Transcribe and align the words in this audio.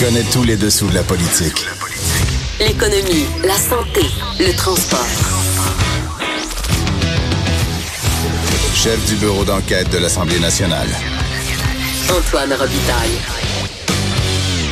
connaît 0.00 0.24
tous 0.32 0.44
les 0.44 0.56
dessous 0.56 0.88
de 0.88 0.94
la 0.94 1.02
politique. 1.02 1.66
L'économie, 2.58 3.26
la 3.44 3.54
santé, 3.54 4.00
le 4.38 4.50
transport. 4.56 5.06
Chef 8.74 9.04
du 9.06 9.16
bureau 9.16 9.44
d'enquête 9.44 9.90
de 9.90 9.98
l'Assemblée 9.98 10.40
nationale. 10.40 10.88
Antoine 12.08 12.50
Robitaille. 12.54 13.18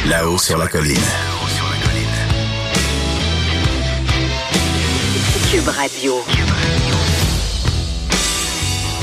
Là-haut 0.09 0.39
sur 0.39 0.57
la 0.57 0.67
colline. 0.67 0.97
Cube 5.51 5.69
Radio. 5.69 6.15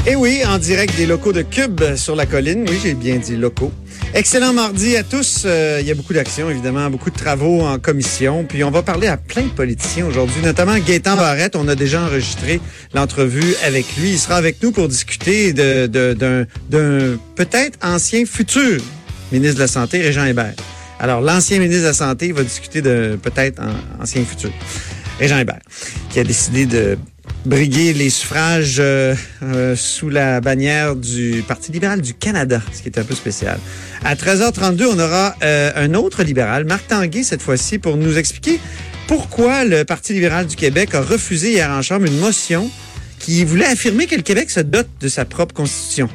Et 0.08 0.12
Eh 0.12 0.16
oui, 0.16 0.42
en 0.48 0.58
direct 0.58 0.96
des 0.96 1.06
locaux 1.06 1.34
de 1.34 1.44
Cube 1.44 1.96
sur 1.96 2.16
la 2.16 2.26
colline. 2.26 2.66
Oui, 2.68 2.80
j'ai 2.82 2.96
bien 2.96 3.18
dit 3.18 3.36
locaux. 3.36 3.72
Excellent 4.18 4.54
mardi 4.54 4.96
à 4.96 5.04
tous. 5.04 5.44
Euh, 5.46 5.80
il 5.82 5.88
y 5.88 5.92
a 5.92 5.94
beaucoup 5.94 6.14
d'actions, 6.14 6.50
évidemment, 6.50 6.90
beaucoup 6.90 7.10
de 7.10 7.18
travaux 7.18 7.62
en 7.64 7.78
commission. 7.80 8.46
Puis 8.48 8.64
on 8.64 8.72
va 8.72 8.82
parler 8.82 9.08
à 9.08 9.18
plein 9.18 9.44
de 9.44 9.50
politiciens 9.50 10.06
aujourd'hui, 10.06 10.42
notamment 10.42 10.78
Gaétan 10.80 11.18
Barrette. 11.18 11.58
On 11.58 11.68
a 11.68 11.76
déjà 11.76 12.02
enregistré 12.02 12.62
l'entrevue 12.94 13.56
avec 13.66 13.86
lui. 13.98 14.12
Il 14.12 14.18
sera 14.18 14.38
avec 14.38 14.64
nous 14.64 14.72
pour 14.72 14.88
discuter 14.88 15.52
de- 15.52 15.88
de- 15.88 16.14
d'un 16.14 16.46
d'un 16.70 17.18
peut-être 17.36 17.78
ancien 17.86 18.26
futur 18.26 18.82
ministre 19.34 19.56
de 19.56 19.60
la 19.62 19.68
Santé, 19.68 20.02
Régent 20.02 20.24
Hébert. 20.24 20.54
Alors, 20.98 21.20
l'ancien 21.20 21.60
ministre 21.60 21.82
de 21.82 21.88
la 21.88 21.94
Santé 21.94 22.32
va 22.32 22.44
discuter 22.44 22.82
de 22.82 23.20
peut-être 23.22 23.62
ancien 24.02 24.24
futur. 24.24 24.52
Régent 25.20 25.40
Hébert, 25.40 25.60
qui 26.10 26.22
a 26.22 26.24
décidé 26.24 26.66
de 26.66 26.98
briguer 27.46 27.94
les 27.94 28.10
suffrages 28.10 28.78
euh, 28.80 29.16
euh, 29.44 29.76
sous 29.76 30.10
la 30.10 30.42
bannière 30.42 30.96
du 30.96 31.44
Parti 31.48 31.72
libéral 31.72 32.02
du 32.02 32.14
Canada, 32.14 32.62
ce 32.74 32.82
qui 32.82 32.90
est 32.90 32.98
un 32.98 33.04
peu 33.04 33.16
spécial. 33.16 33.60
À 34.04 34.16
13h32, 34.16 34.86
on 34.86 35.00
aura 35.00 35.36
euh, 35.44 35.72
un 35.76 35.94
autre 35.94 36.24
libéral, 36.24 36.66
Marc 36.66 36.88
Tanguay 36.88 37.24
cette 37.24 37.42
fois-ci, 37.42 37.78
pour 37.78 37.98
nous 37.98 38.18
expliquer 38.18 38.60
pourquoi 39.08 39.64
le 39.64 39.86
Parti 39.86 40.14
libéral 40.14 40.48
du 40.48 40.56
Québec 40.56 40.96
a 40.96 41.02
refusé 41.02 41.52
hier 41.52 41.70
en 41.70 41.82
Chambre 41.82 42.06
une 42.06 42.20
motion 42.20 42.70
qui 43.20 43.44
voulait 43.46 43.66
affirmer 43.66 44.08
que 44.08 44.16
le 44.16 44.24
Québec 44.24 44.50
se 44.50 44.60
dote 44.60 44.90
de 45.00 45.08
sa 45.08 45.26
propre 45.26 45.54
constitution. 45.54 46.10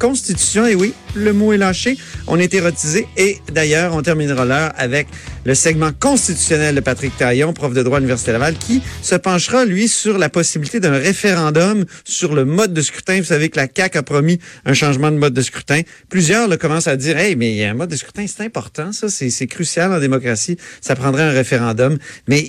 Constitution, 0.00 0.64
et 0.64 0.74
oui, 0.74 0.94
le 1.14 1.34
mot 1.34 1.52
est 1.52 1.58
lâché. 1.58 1.98
On 2.26 2.38
est 2.38 2.54
érotisé. 2.54 3.06
Et 3.18 3.36
d'ailleurs, 3.52 3.94
on 3.94 4.00
terminera 4.00 4.46
l'heure 4.46 4.72
avec 4.78 5.06
le 5.44 5.54
segment 5.54 5.90
constitutionnel 5.92 6.74
de 6.74 6.80
Patrick 6.80 7.14
Taillon, 7.18 7.52
prof 7.52 7.74
de 7.74 7.82
droit 7.82 7.98
à 7.98 8.00
l'Université 8.00 8.32
Laval, 8.32 8.54
qui 8.56 8.82
se 9.02 9.14
penchera, 9.14 9.66
lui, 9.66 9.88
sur 9.88 10.16
la 10.16 10.30
possibilité 10.30 10.80
d'un 10.80 10.96
référendum 10.96 11.84
sur 12.04 12.34
le 12.34 12.46
mode 12.46 12.72
de 12.72 12.80
scrutin. 12.80 13.18
Vous 13.18 13.24
savez 13.24 13.50
que 13.50 13.58
la 13.58 13.66
CAQ 13.74 13.98
a 13.98 14.02
promis 14.02 14.38
un 14.64 14.72
changement 14.72 15.10
de 15.10 15.16
mode 15.18 15.34
de 15.34 15.42
scrutin. 15.42 15.82
Plusieurs 16.08 16.48
là, 16.48 16.56
commencent 16.56 16.88
à 16.88 16.96
dire, 16.96 17.18
hey, 17.18 17.36
mais 17.36 17.62
un 17.66 17.74
mode 17.74 17.90
de 17.90 17.96
scrutin, 17.96 18.24
c'est 18.26 18.44
important, 18.44 18.92
ça, 18.92 19.08
c'est 19.10 19.46
crucial 19.46 19.92
en 19.92 20.00
démocratie. 20.00 20.56
Ça 20.80 20.96
prendrait 20.96 21.24
un 21.24 21.32
référendum. 21.32 21.98
Mais 22.26 22.42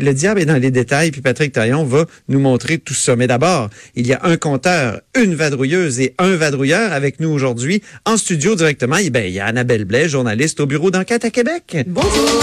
le 0.00 0.12
diable 0.12 0.40
est 0.40 0.46
dans 0.46 0.60
les 0.60 0.72
détails, 0.72 1.12
puis 1.12 1.20
Patrick 1.20 1.52
Taillon 1.52 1.84
va 1.84 2.06
nous 2.28 2.40
montrer 2.40 2.78
tout 2.78 2.94
ça. 2.94 3.14
Mais 3.14 3.28
d'abord, 3.28 3.70
il 3.94 4.06
y 4.08 4.14
a 4.14 4.20
un 4.24 4.36
compteur, 4.36 5.00
une 5.14 5.36
vadrouilleuse 5.36 6.00
et 6.00 6.14
un 6.18 6.34
vadrouilleur 6.34 6.87
avec 6.92 7.20
nous 7.20 7.30
aujourd'hui 7.30 7.82
en 8.04 8.16
studio 8.16 8.54
directement. 8.54 8.96
Ben, 9.10 9.24
il 9.26 9.32
y 9.32 9.40
a 9.40 9.46
Annabelle 9.46 9.84
Blais, 9.84 10.08
journaliste 10.08 10.60
au 10.60 10.66
bureau 10.66 10.90
d'enquête 10.90 11.24
à 11.24 11.30
Québec. 11.30 11.76
Bonjour. 11.86 12.42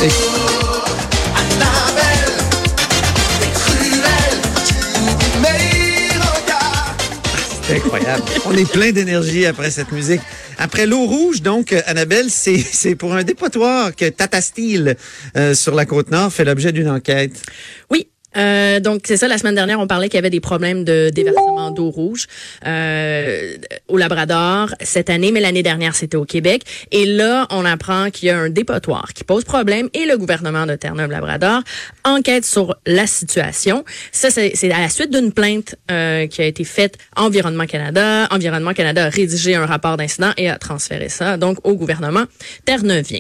C'est 7.68 7.78
incroyable. 7.78 8.24
On 8.46 8.56
est 8.56 8.72
plein 8.72 8.92
d'énergie 8.92 9.48
après 9.48 9.72
cette 9.72 9.92
musique. 9.92 10.22
Après 10.60 10.86
l'eau 10.86 11.06
rouge, 11.06 11.42
donc, 11.42 11.74
Annabelle, 11.88 12.30
c'est 12.30 12.58
c'est 12.60 12.96
pour 12.96 13.16
un 13.16 13.24
dépotoir 13.24 13.96
que 13.96 14.08
Tata 14.08 14.40
Steel 14.40 14.96
euh, 15.36 15.56
sur 15.56 15.74
la 15.74 15.86
Côte-Nord 15.86 16.32
fait 16.32 16.46
l'objet 16.46 16.72
d'une 16.72 16.90
enquête. 16.90 17.42
Oui. 17.90 18.08
Euh, 18.36 18.80
donc 18.80 19.02
c'est 19.06 19.18
ça. 19.18 19.28
La 19.28 19.38
semaine 19.38 19.56
dernière, 19.56 19.80
on 19.80 19.88
parlait 19.88 20.10
qu'il 20.10 20.18
y 20.18 20.20
avait 20.20 20.30
des 20.30 20.40
problèmes 20.40 20.84
de 20.84 21.10
déversement 21.10 21.72
d'eau 21.72 21.90
rouge 21.90 22.28
euh, 22.66 23.56
au 23.88 23.98
Labrador 23.98 24.70
cette 24.82 25.10
année, 25.10 25.32
mais 25.32 25.40
l'année 25.40 25.64
dernière 25.64 25.96
c'était 25.96 26.18
au 26.18 26.26
Québec. 26.26 26.64
Et 26.92 27.06
là, 27.06 27.48
on 27.50 27.66
apprend 27.66 28.10
qu'il 28.12 28.28
y 28.28 28.32
a 28.32 28.38
un 28.38 28.50
dépotoir 28.50 29.14
qui 29.14 29.24
pose 29.24 29.44
problème 29.44 29.90
et 29.94 30.06
le 30.06 30.18
gouvernement 30.18 30.66
de 30.66 30.76
Terre-Neuve-Labrador 30.76 31.62
enquête 32.04 32.46
sur 32.46 32.76
la 32.86 33.08
situation. 33.08 33.84
Ça, 34.12 34.30
c'est 34.30 34.72
à 34.72 34.82
la 34.82 34.90
suite 34.90 35.12
d'une 35.12 35.32
plainte 35.32 35.76
euh, 35.92 36.28
qui 36.28 36.42
a 36.42 36.46
été 36.46 36.64
faite 36.64 36.98
Environnement 37.16 37.66
Canada. 37.66 38.28
Environnement 38.32 38.74
Canada 38.74 39.06
a 39.06 39.10
rédigé 39.10 39.56
un 39.56 39.66
rapport 39.66 39.98
d'incident 39.98 40.32
et 40.38 40.50
a 40.50 40.58
transféré 40.58 41.10
ça 41.10 41.38
donc 41.38 41.58
au 41.64 41.76
gouvernement 41.76 42.26
terre-neuvien. 42.66 43.20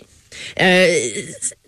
Euh, 0.62 0.88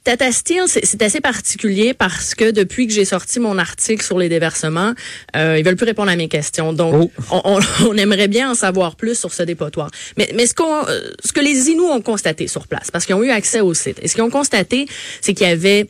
Tata 0.07 0.31
Steel, 0.31 0.63
c'est 0.67 1.01
assez 1.01 1.19
particulier 1.19 1.93
parce 1.93 2.33
que 2.33 2.51
depuis 2.51 2.87
que 2.87 2.93
j'ai 2.93 3.03
sorti 3.03 3.41
mon 3.41 3.57
article 3.57 4.01
sur 4.05 4.17
les 4.17 4.29
déversements, 4.29 4.93
euh, 5.35 5.57
ils 5.59 5.65
veulent 5.65 5.75
plus 5.75 5.85
répondre 5.85 6.09
à 6.09 6.15
mes 6.15 6.29
questions. 6.29 6.71
Donc, 6.71 7.11
on, 7.29 7.41
on- 7.43 7.59
on 7.89 7.97
aimerait 7.97 8.29
bien 8.29 8.51
en 8.51 8.55
savoir 8.55 8.95
plus 8.95 9.19
sur 9.19 9.33
ce 9.33 9.43
dépotoir. 9.43 9.91
Mais, 10.17 10.29
mais 10.33 10.47
ce, 10.47 10.53
qu'on, 10.53 10.85
euh, 10.87 11.01
ce 11.25 11.33
que 11.33 11.41
les 11.41 11.67
Inuits 11.71 11.81
ont 11.91 11.99
constaté 12.01 12.47
sur 12.47 12.67
place, 12.67 12.89
parce 12.89 13.05
qu'ils 13.05 13.15
ont 13.15 13.23
eu 13.23 13.31
accès 13.31 13.59
au 13.59 13.73
site, 13.73 13.97
et 14.01 14.07
ce 14.07 14.13
qu'ils 14.13 14.23
ont 14.23 14.29
constaté, 14.29 14.87
c'est 15.19 15.33
qu'il 15.33 15.45
y 15.45 15.49
avait 15.51 15.89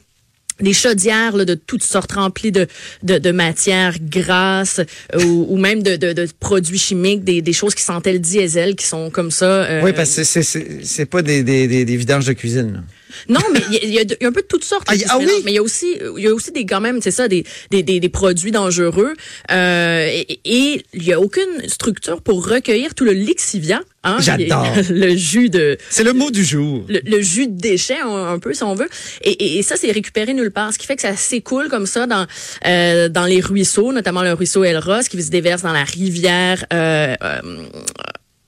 des 0.59 0.73
chaudières 0.73 1.37
là, 1.37 1.45
de 1.45 1.53
toutes 1.53 1.83
sortes 1.83 2.13
remplies 2.13 2.51
de, 2.51 2.65
de, 3.03 3.19
de 3.19 3.31
matières 3.31 3.93
grasses 4.01 4.79
euh, 5.13 5.23
ou, 5.25 5.45
ou 5.49 5.57
même 5.57 5.83
de, 5.83 5.95
de, 5.95 6.13
de 6.13 6.27
produits 6.39 6.79
chimiques, 6.79 7.23
des, 7.23 7.43
des 7.43 7.53
choses 7.53 7.75
qui 7.75 7.83
sentaient 7.83 8.13
le 8.13 8.17
diesel, 8.17 8.75
qui 8.75 8.87
sont 8.87 9.11
comme 9.11 9.29
ça. 9.29 9.45
euh, 9.45 9.81
Oui, 9.83 9.93
parce 9.93 10.15
que 10.15 10.23
c'est- 10.23 10.41
c'est 10.41 10.79
c'est 10.83 11.05
pas 11.05 11.21
des, 11.21 11.43
des, 11.43 11.67
des, 11.67 11.85
des 11.85 11.95
vidanges 11.97 12.25
de 12.25 12.33
cuisine. 12.33 12.73
là. 12.73 12.79
Non, 13.29 13.41
mais 13.53 13.59
il 13.71 13.89
y, 13.89 13.93
y 13.93 13.95
y 13.95 14.25
a 14.25 14.27
un 14.27 14.31
peu 14.31 14.41
de 14.41 14.47
toutes 14.47 14.63
sortes. 14.63 14.87
Ah, 14.87 14.95
qui 14.95 15.05
ah 15.09 15.17
oui? 15.17 15.27
Mais 15.45 15.51
il 15.51 15.55
y 15.55 15.57
a 15.57 15.63
aussi, 15.63 15.97
il 16.17 16.23
y 16.23 16.27
a 16.27 16.33
aussi 16.33 16.51
des 16.51 16.65
quand 16.65 16.81
même, 16.81 17.01
c'est 17.01 17.11
ça, 17.11 17.27
des, 17.27 17.43
des, 17.71 17.83
des, 17.83 17.99
des 17.99 18.09
produits 18.09 18.51
dangereux. 18.51 19.13
Euh, 19.51 20.07
et, 20.45 20.83
il 20.93 21.03
y 21.03 21.13
a 21.13 21.19
aucune 21.19 21.67
structure 21.67 22.21
pour 22.21 22.47
recueillir 22.47 22.95
tout 22.95 23.05
le 23.05 23.11
lixivia. 23.13 23.81
Hein, 24.03 24.17
J'adore. 24.19 24.67
Le 24.89 25.15
jus 25.15 25.49
de 25.49 25.77
C'est 25.89 26.03
le 26.03 26.13
mot 26.13 26.31
du 26.31 26.43
jour. 26.45 26.85
le, 26.87 27.01
le 27.03 27.21
jus 27.21 27.47
de 27.47 27.59
déchets 27.59 27.99
un, 27.99 28.33
un 28.33 28.39
peu 28.39 28.53
si 28.53 28.63
on 28.63 28.73
veut 28.73 28.87
et, 29.21 29.31
et, 29.31 29.57
et 29.57 29.63
ça 29.63 29.75
c'est 29.75 29.91
récupéré 29.91 30.33
nulle 30.33 30.51
part 30.51 30.71
ce 30.71 30.77
qui 30.77 30.85
fait 30.85 30.95
que 30.95 31.01
ça 31.01 31.15
s'écoule 31.17 31.67
comme 31.67 31.85
ça 31.85 32.07
dans 32.07 32.25
euh, 32.65 33.09
dans 33.09 33.25
les 33.25 33.41
ruisseaux 33.41 33.91
notamment 33.91 34.21
le 34.21 34.31
ruisseau 34.33 34.63
Elros 34.63 35.01
qui 35.09 35.21
se 35.21 35.29
déverse 35.29 35.63
dans 35.63 35.73
la 35.73 35.83
rivière 35.83 36.63
euh, 36.71 37.15
euh, 37.21 37.41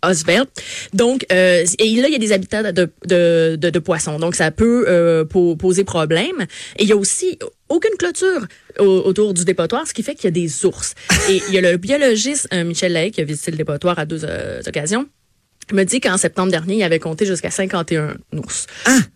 Oswald. 0.04 0.48
Donc, 0.94 1.26
euh, 1.32 1.66
et 1.80 1.96
là, 2.02 2.08
il 2.08 2.12
y 2.12 2.16
a 2.16 2.20
des 2.20 2.32
habitats 2.32 2.72
de, 2.72 2.90
de, 3.06 3.56
de, 3.56 3.70
de 3.70 3.80
poissons. 3.80 4.18
Donc, 4.20 4.36
ça 4.36 4.52
peut 4.52 4.86
euh, 4.88 5.26
po- 5.26 5.56
poser 5.56 5.84
problème. 5.84 6.42
Et 6.78 6.84
il 6.84 6.90
y 6.90 6.92
a 6.92 6.98
aussi 6.98 7.38
aucune 7.70 7.96
clôture 7.98 8.46
au- 8.80 9.02
autour 9.06 9.34
du 9.34 9.46
dépotoir, 9.46 9.88
ce 9.88 9.94
qui 9.94 10.04
fait 10.04 10.16
qu'il 10.16 10.26
y 10.26 10.28
a 10.28 10.32
des 10.32 10.66
ours. 10.66 10.94
Et 11.30 11.42
il 11.50 11.54
y 11.54 11.58
a 11.58 11.62
le 11.62 11.78
biologiste 11.78 12.48
euh, 12.54 12.64
Michel 12.64 12.94
Lay 12.94 13.12
qui 13.12 13.22
a 13.22 13.24
visité 13.24 13.52
le 13.52 13.58
dépotoir 13.58 14.00
à 14.00 14.06
deux 14.06 14.22
euh, 14.24 14.62
occasions. 14.66 15.06
Me 15.72 15.84
dit 15.84 16.00
qu'en 16.00 16.18
septembre 16.18 16.52
dernier, 16.52 16.76
il 16.78 16.84
avait 16.84 17.00
compté 17.00 17.26
jusqu'à 17.26 17.52
51 17.52 18.16
ours 18.36 18.66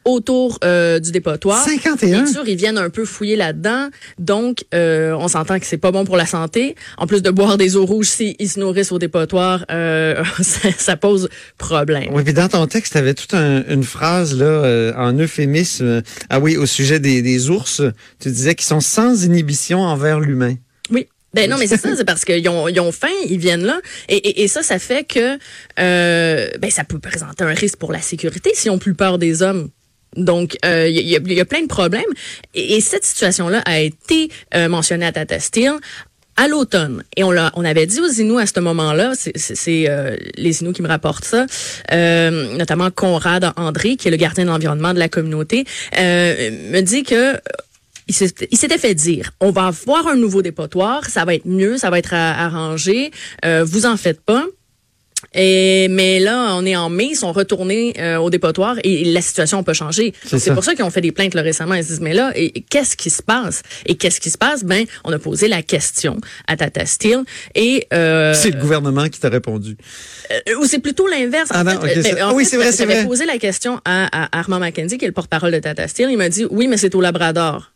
autour 0.05 0.59
euh, 0.63 0.99
du 0.99 1.11
dépotoir. 1.11 1.63
51? 1.63 2.23
Bien 2.23 2.25
sûr, 2.31 2.47
ils 2.47 2.55
viennent 2.55 2.77
un 2.77 2.89
peu 2.89 3.05
fouiller 3.05 3.35
là-dedans. 3.35 3.89
Donc, 4.19 4.63
euh, 4.73 5.13
on 5.17 5.27
s'entend 5.27 5.59
que 5.59 5.65
c'est 5.65 5.77
pas 5.77 5.91
bon 5.91 6.05
pour 6.05 6.17
la 6.17 6.25
santé. 6.25 6.75
En 6.97 7.07
plus 7.07 7.21
de 7.21 7.29
boire 7.31 7.57
des 7.57 7.75
eaux 7.75 7.85
rouges, 7.85 8.07
s'ils 8.07 8.49
se 8.49 8.59
nourrissent 8.59 8.91
au 8.91 8.99
dépotoir, 8.99 9.65
euh, 9.71 10.23
ça, 10.41 10.69
ça 10.77 10.95
pose 10.97 11.29
problème. 11.57 12.09
Oui, 12.11 12.23
puis 12.23 12.33
dans 12.33 12.47
ton 12.49 12.67
texte, 12.67 12.93
tu 12.93 12.97
avais 12.99 13.13
toute 13.13 13.33
un- 13.33 13.63
une 13.67 13.83
phrase 13.83 14.37
là 14.37 14.45
euh, 14.45 14.93
en 14.95 15.13
euphémisme. 15.17 16.01
Ah 16.29 16.39
oui, 16.39 16.57
au 16.57 16.65
sujet 16.65 16.99
des, 16.99 17.21
des 17.21 17.49
ours, 17.49 17.81
tu 18.19 18.29
disais 18.29 18.55
qu'ils 18.55 18.67
sont 18.67 18.79
sans 18.81 19.23
inhibition 19.25 19.79
envers 19.81 20.19
l'humain. 20.19 20.55
Ben 21.33 21.49
non, 21.49 21.57
mais 21.57 21.67
c'est 21.67 21.77
ça, 21.77 21.95
c'est 21.95 22.05
parce 22.05 22.25
qu'ils 22.25 22.47
ont, 22.49 22.67
ils 22.67 22.79
ont 22.79 22.91
faim, 22.91 23.07
ils 23.27 23.39
viennent 23.39 23.65
là, 23.65 23.79
et, 24.07 24.17
et, 24.17 24.43
et 24.43 24.47
ça, 24.47 24.61
ça 24.61 24.77
fait 24.79 25.03
que 25.03 25.37
euh, 25.79 26.49
ben 26.59 26.69
ça 26.69 26.83
peut 26.83 26.99
présenter 26.99 27.43
un 27.43 27.53
risque 27.53 27.77
pour 27.77 27.91
la 27.91 28.01
sécurité 28.01 28.51
s'ils 28.53 28.71
ont 28.71 28.77
plus 28.77 28.93
peur 28.93 29.17
des 29.17 29.41
hommes. 29.41 29.69
Donc, 30.15 30.57
euh, 30.63 30.87
il 30.87 30.95
y, 31.07 31.15
a, 31.15 31.19
il 31.25 31.33
y 31.33 31.39
a 31.39 31.45
plein 31.45 31.63
de 31.63 31.67
problèmes. 31.67 32.03
Et, 32.53 32.75
et 32.75 32.81
cette 32.81 33.03
situation-là 33.03 33.63
a 33.65 33.79
été 33.79 34.29
euh, 34.53 34.69
mentionnée 34.69 35.07
à 35.07 35.11
Tata 35.11 35.39
Steel. 35.39 35.73
à 36.35 36.47
l'automne. 36.47 37.03
Et 37.15 37.23
on, 37.23 37.31
l'a, 37.31 37.51
on 37.55 37.65
avait 37.65 37.85
dit 37.85 37.99
aux 37.99 38.09
Inuits 38.11 38.41
à 38.41 38.45
ce 38.45 38.59
moment-là, 38.59 39.13
c'est, 39.15 39.37
c'est, 39.37 39.55
c'est, 39.55 39.85
euh, 39.87 40.15
les 40.35 40.61
Inuits 40.61 40.73
qui 40.73 40.81
me 40.81 40.87
rapportent 40.87 41.25
ça, 41.25 41.45
euh, 41.91 42.55
notamment 42.57 42.89
Conrad 42.91 43.51
André, 43.55 43.95
qui 43.95 44.07
est 44.07 44.11
le 44.11 44.17
gardien 44.17 44.45
de 44.45 44.49
l'environnement 44.49 44.93
de 44.93 44.99
la 44.99 45.09
communauté, 45.09 45.65
euh, 45.97 46.51
me 46.71 46.81
dit 46.81 47.03
que 47.03 47.37
il 48.07 48.13
s'était 48.57 48.77
fait 48.77 48.95
dire, 48.95 49.31
on 49.39 49.51
va 49.51 49.67
avoir 49.67 50.07
un 50.07 50.15
nouveau 50.15 50.41
dépotoir, 50.41 51.05
ça 51.09 51.25
va 51.25 51.35
être 51.35 51.45
mieux, 51.45 51.77
ça 51.77 51.89
va 51.89 51.99
être 51.99 52.13
a- 52.13 52.45
arrangé, 52.45 53.11
euh, 53.45 53.63
vous 53.65 53.85
en 53.85 53.97
faites 53.97 54.21
pas. 54.21 54.43
Et, 55.33 55.87
mais 55.89 56.19
là, 56.19 56.53
on 56.57 56.65
est 56.65 56.75
en 56.75 56.89
mai, 56.89 57.07
ils 57.11 57.15
sont 57.15 57.31
retournés 57.31 57.93
euh, 57.97 58.17
au 58.17 58.29
dépotoir 58.29 58.75
et 58.83 59.05
la 59.05 59.21
situation 59.21 59.63
peut 59.63 59.73
changer. 59.73 60.13
C'est 60.25 60.53
pour 60.53 60.65
ça 60.65 60.75
qu'ils 60.75 60.83
ont 60.83 60.89
fait 60.91 60.99
des 61.01 61.13
plaintes 61.13 61.33
là, 61.33 61.41
récemment. 61.41 61.75
Ils 61.75 61.83
se 61.83 61.87
disent, 61.89 62.01
mais 62.01 62.13
là, 62.13 62.33
et, 62.35 62.57
et 62.57 62.61
qu'est-ce 62.61 62.97
qui 62.97 63.09
se 63.09 63.23
passe? 63.23 63.63
Et 63.85 63.95
qu'est-ce 63.95 64.19
qui 64.19 64.29
se 64.29 64.37
passe? 64.37 64.63
Ben, 64.65 64.85
on 65.05 65.13
a 65.13 65.19
posé 65.19 65.47
la 65.47 65.63
question 65.63 66.17
à 66.47 66.57
Tata 66.57 66.85
Steel 66.85 67.23
et... 67.55 67.87
Euh, 67.93 68.33
C'est 68.33 68.51
le 68.51 68.59
gouvernement 68.59 69.07
qui 69.07 69.19
t'a 69.21 69.29
répondu. 69.29 69.77
euh, 70.49 70.55
ou 70.59 70.65
c'est 70.65 70.79
plutôt 70.79 71.07
l'inverse. 71.07 71.49
Ah 71.53 71.63
non, 71.63 71.71
fait. 71.71 71.77
ok, 71.77 71.83
Mais- 71.95 72.01
ça- 72.03 72.15
mais 72.15 72.21
en 72.21 72.29
ah 72.29 72.33
oui, 72.33 72.45
c'est 72.45 72.57
vrai, 72.57 72.71
c'est 72.71 72.79
J'avais 72.79 72.95
vrai. 72.99 73.05
posé 73.07 73.25
la 73.25 73.37
question 73.37 73.79
à, 73.85 74.25
à 74.25 74.37
Armand 74.37 74.59
McKenzie, 74.59 74.97
qui 74.97 75.05
est 75.05 75.07
le 75.07 75.13
porte-parole 75.13 75.53
de 75.53 75.59
Tata 75.59 75.87
Steel. 75.87 76.09
Il 76.11 76.17
m'a 76.17 76.29
dit, 76.29 76.45
oui, 76.51 76.67
mais 76.67 76.77
c'est 76.77 76.93
au 76.95 77.01
Labrador. 77.01 77.71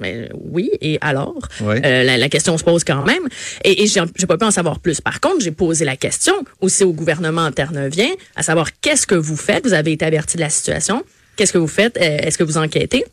Mais 0.00 0.28
oui, 0.34 0.70
et 0.80 0.98
alors? 1.00 1.38
Euh, 1.62 2.02
la, 2.04 2.16
la 2.18 2.28
question 2.28 2.56
se 2.58 2.64
pose 2.64 2.84
quand 2.84 3.04
même. 3.04 3.28
Et, 3.64 3.82
et 3.82 3.86
j'ai 3.86 4.26
pas 4.26 4.38
pu 4.38 4.44
en 4.44 4.50
savoir 4.50 4.80
plus. 4.80 5.00
Par 5.00 5.20
contre, 5.20 5.40
j'ai 5.40 5.50
posé 5.50 5.84
la 5.84 5.96
question 5.96 6.34
aussi 6.60 6.84
au 6.84 6.92
gouvernement 6.92 7.50
terre-neuvien, 7.52 8.08
à 8.36 8.42
savoir 8.42 8.68
qu'est-ce 8.80 9.06
que 9.06 9.14
vous 9.14 9.36
faites? 9.36 9.64
Vous 9.66 9.72
avez 9.74 9.92
été 9.92 10.04
averti 10.04 10.36
de 10.36 10.42
la 10.42 10.50
situation. 10.50 11.02
Qu'est-ce 11.36 11.52
que 11.52 11.58
vous 11.58 11.68
faites? 11.68 11.96
Euh, 11.96 12.18
Est-ce 12.18 12.38
que 12.38 12.44
vous 12.44 12.58
enquêtez? 12.58 13.04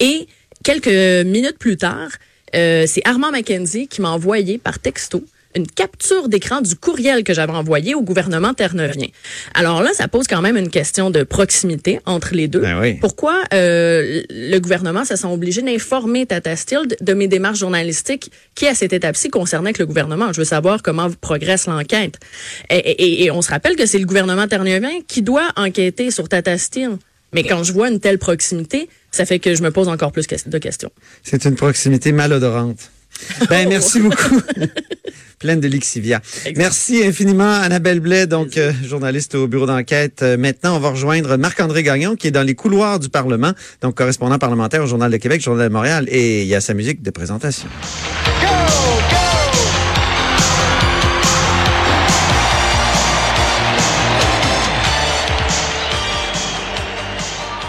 Et 0.00 0.26
quelques 0.64 1.26
minutes 1.26 1.58
plus 1.58 1.76
tard, 1.76 2.08
euh, 2.54 2.84
c'est 2.86 3.02
Armand 3.06 3.30
McKenzie 3.30 3.88
qui 3.88 4.00
m'a 4.00 4.10
envoyé 4.10 4.58
par 4.58 4.78
texto 4.78 5.22
une 5.56 5.66
capture 5.66 6.28
d'écran 6.28 6.60
du 6.60 6.76
courriel 6.76 7.24
que 7.24 7.32
j'avais 7.34 7.52
envoyé 7.52 7.94
au 7.94 8.02
gouvernement 8.02 8.52
terre-neuvien. 8.54 9.08
Alors 9.54 9.82
là, 9.82 9.90
ça 9.94 10.06
pose 10.06 10.26
quand 10.26 10.42
même 10.42 10.56
une 10.56 10.68
question 10.68 11.10
de 11.10 11.22
proximité 11.22 12.00
entre 12.04 12.34
les 12.34 12.48
deux. 12.48 12.60
Ben 12.60 12.78
oui. 12.80 12.94
Pourquoi 13.00 13.42
euh, 13.54 14.22
le 14.30 14.58
gouvernement 14.58 15.04
se 15.04 15.16
sent 15.16 15.26
obligé 15.26 15.62
d'informer 15.62 16.26
Tata 16.26 16.54
Steel 16.54 16.80
de, 17.00 17.14
mes 17.14 17.28
démarches 17.28 17.58
journalistiques 17.60 18.30
qui, 18.54 18.66
à 18.66 18.74
cette 18.74 18.92
étape-ci, 18.92 19.30
concernaient 19.30 19.72
que 19.72 19.80
le 19.82 19.86
gouvernement? 19.86 20.32
Je 20.32 20.38
veux 20.40 20.44
savoir 20.44 20.82
comment 20.82 21.08
progresse 21.10 21.66
l'enquête. 21.66 22.16
Et, 22.70 22.76
et- 22.76 23.24
et 23.24 23.30
on 23.30 23.40
se 23.42 23.50
rappelle 23.50 23.74
que 23.76 23.86
c'est 23.86 23.98
le 23.98 24.06
gouvernement 24.06 24.46
terre-neuvien 24.48 25.00
qui 25.08 25.22
doit 25.22 25.48
enquêter 25.56 26.10
sur 26.10 26.28
Tata 26.28 26.58
Steel. 26.58 26.98
Mais 27.32 27.42
quand 27.42 27.62
je 27.62 27.72
vois 27.72 27.88
une 27.88 28.00
telle 28.00 28.18
proximité, 28.18 28.88
ça 29.10 29.26
fait 29.26 29.38
que 29.38 29.54
je 29.54 29.62
me 29.62 29.70
pose 29.70 29.88
encore 29.88 30.12
plus 30.12 30.26
de 30.26 30.58
questions. 30.58 30.90
C'est 31.22 31.44
une 31.44 31.56
proximité 31.56 32.12
malodorante. 32.12 32.90
Ben, 33.48 33.68
merci 33.68 34.00
beaucoup. 34.00 34.40
Pleine 35.38 35.60
de 35.60 35.68
lixivia. 35.68 36.20
Merci 36.56 37.04
infiniment, 37.04 37.52
Annabelle 37.52 38.00
Blais, 38.00 38.26
donc 38.26 38.56
euh, 38.56 38.72
journaliste 38.84 39.36
au 39.36 39.46
bureau 39.46 39.66
d'enquête. 39.66 40.22
Euh, 40.22 40.36
maintenant, 40.36 40.76
on 40.76 40.80
va 40.80 40.90
rejoindre 40.90 41.36
Marc-André 41.36 41.84
Gagnon, 41.84 42.16
qui 42.16 42.26
est 42.26 42.32
dans 42.32 42.42
les 42.42 42.56
couloirs 42.56 42.98
du 42.98 43.08
Parlement, 43.08 43.52
donc 43.80 43.94
correspondant 43.94 44.38
parlementaire 44.38 44.82
au 44.82 44.86
Journal 44.86 45.12
de 45.12 45.16
Québec, 45.16 45.40
Journal 45.40 45.68
de 45.68 45.72
Montréal, 45.72 46.06
et 46.08 46.42
il 46.42 46.48
y 46.48 46.56
a 46.56 46.60
sa 46.60 46.74
musique 46.74 47.02
de 47.02 47.10
présentation. 47.10 47.68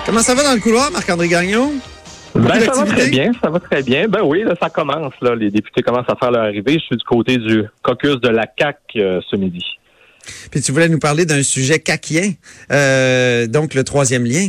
Comment 0.08 0.24
ça 0.24 0.34
va 0.34 0.44
dans 0.44 0.56
le 0.56 0.60
couloir, 0.60 0.90
Marc-André 0.90 1.28
Gagnon? 1.28 1.74
Ben, 2.48 2.60
ça 2.60 2.84
va 2.84 2.86
très 2.86 3.10
bien, 3.10 3.32
ça 3.42 3.50
va 3.50 3.60
très 3.60 3.84
bien. 3.84 4.08
Ben 4.08 4.22
oui, 4.24 4.44
là, 4.44 4.54
ça 4.62 4.70
commence. 4.70 5.14
Là. 5.22 5.36
Les 5.36 5.52
députés 5.52 5.82
commencent 5.82 6.10
à 6.10 6.16
faire 6.16 6.32
leur 6.32 6.44
arrivée. 6.44 6.74
Je 6.74 6.86
suis 6.86 6.98
du 6.98 7.04
côté 7.04 7.38
du 7.38 7.64
caucus 7.82 8.20
de 8.22 8.30
la 8.30 8.48
CAC 8.48 8.78
ce 8.94 9.36
midi. 9.36 9.66
Puis 10.52 10.62
tu 10.62 10.72
voulais 10.72 10.90
nous 10.90 11.00
parler 11.00 11.26
d'un 11.26 11.44
sujet 11.44 11.80
caquien, 11.80 12.32
euh, 12.72 13.48
donc 13.48 13.74
le 13.74 13.84
troisième 13.84 14.26
lien. 14.26 14.48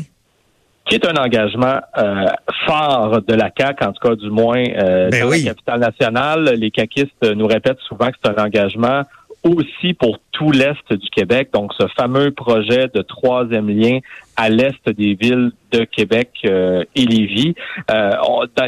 Qui 0.87 0.96
est 0.96 1.06
un 1.06 1.14
engagement 1.14 1.78
euh, 1.98 2.26
fort 2.66 3.22
de 3.22 3.34
la 3.34 3.50
CAC, 3.50 3.82
en 3.82 3.93
tout 3.93 4.08
cas 4.08 4.16
du 4.16 4.31
moins 4.31 4.64
euh, 4.64 5.08
Ben 5.10 5.22
dans 5.22 5.31
oui. 5.31 5.43
la 5.43 5.50
capitale 5.50 5.81
nationale. 5.81 6.54
Les 6.56 6.70
caquistes 6.70 7.22
nous 7.22 7.46
répètent 7.46 7.81
souvent 7.86 8.08
que 8.08 8.16
c'est 8.22 8.31
un 8.31 8.43
engagement 8.43 9.02
aussi 9.44 9.94
pour 9.94 10.19
tout 10.32 10.50
l'Est 10.50 10.93
du 10.93 11.08
Québec. 11.10 11.50
Donc, 11.52 11.72
ce 11.78 11.86
fameux 11.96 12.31
projet 12.32 12.88
de 12.93 13.02
troisième 13.02 13.69
lien 13.69 14.00
à 14.42 14.48
l'Est 14.48 14.82
des 14.88 15.12
villes 15.14 15.50
de 15.70 15.84
Québec 15.84 16.31
euh, 16.46 16.82
et 16.96 17.04
Lévis. 17.04 17.54
Euh, 17.90 18.10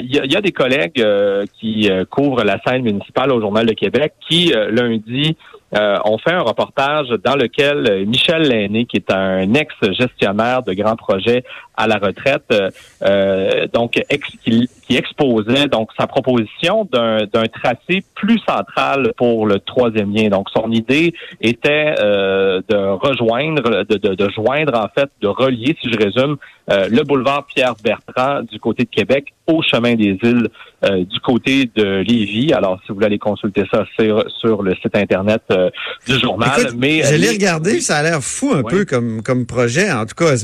Il 0.00 0.14
y, 0.14 0.18
a- 0.20 0.24
il 0.26 0.32
y 0.32 0.36
a 0.36 0.40
des 0.42 0.52
collègues 0.52 1.00
euh, 1.00 1.44
qui 1.58 1.90
euh, 1.90 2.04
couvrent 2.04 2.44
la 2.44 2.58
scène 2.64 2.82
municipale 2.82 3.32
au 3.32 3.40
Journal 3.40 3.64
de 3.66 3.72
Québec 3.72 4.12
qui, 4.28 4.52
euh, 4.54 4.70
lundi, 4.70 5.36
euh, 5.74 5.96
ont 6.04 6.18
fait 6.18 6.32
un 6.32 6.42
reportage 6.42 7.08
dans 7.24 7.34
lequel 7.34 7.78
euh, 7.90 8.04
Michel 8.04 8.42
Lainé, 8.42 8.84
qui 8.84 8.98
est 8.98 9.10
un 9.10 9.54
ex-gestionnaire 9.54 10.62
de 10.62 10.74
grands 10.74 10.96
projets 10.96 11.42
à 11.76 11.86
la 11.86 11.96
retraite, 11.96 12.44
euh, 12.52 12.70
euh, 13.02 13.66
donc 13.72 14.00
ex- 14.10 14.28
qui, 14.44 14.68
qui 14.86 14.96
exposait 14.96 15.68
donc 15.68 15.88
sa 15.98 16.06
proposition 16.06 16.86
d'un 16.92 17.24
d'un 17.32 17.46
tracé 17.46 18.04
plus 18.14 18.38
central 18.46 19.12
pour 19.16 19.46
le 19.46 19.58
troisième 19.58 20.14
lien. 20.14 20.28
Donc 20.28 20.48
son 20.54 20.70
idée 20.70 21.14
était 21.40 21.94
euh, 21.98 22.60
de 22.68 22.76
rejoindre, 22.76 23.84
de, 23.84 23.96
de, 23.96 24.14
de 24.14 24.30
joindre 24.30 24.74
en 24.78 24.88
fait, 24.94 25.08
de 25.20 25.28
relier, 25.28 25.76
si 25.80 25.90
je 25.90 25.96
résume, 25.98 26.36
euh, 26.70 26.88
le 26.90 27.02
boulevard 27.02 27.46
Pierre 27.46 27.74
Bertrand 27.82 28.42
du 28.42 28.58
côté 28.60 28.84
de 28.84 28.88
Québec 28.90 29.32
au 29.46 29.62
chemin 29.62 29.94
des 29.94 30.16
îles 30.22 30.48
euh, 30.84 31.04
du 31.04 31.18
côté 31.20 31.68
de 31.74 32.02
Lévis. 32.06 32.52
Alors 32.52 32.78
si 32.82 32.88
vous 32.88 32.94
voulez 32.96 33.06
aller 33.06 33.18
consulter 33.18 33.64
ça, 33.72 33.84
c'est 33.96 34.10
sur 34.40 34.62
le 34.62 34.74
site 34.76 34.94
internet 34.96 35.42
euh, 35.50 35.70
du 36.06 36.18
journal. 36.18 36.50
Écoute, 36.60 36.74
Mais 36.78 37.02
je 37.02 37.12
l'ai 37.14 37.18
les- 37.18 37.30
regardé, 37.30 37.80
ça 37.80 37.96
a 37.96 38.02
l'air 38.02 38.20
fou 38.22 38.52
un 38.54 38.62
peu 38.62 38.84
comme, 38.84 39.22
comme 39.22 39.46
projet. 39.46 39.90
En 39.90 40.04
tout 40.06 40.14
cas, 40.14 40.34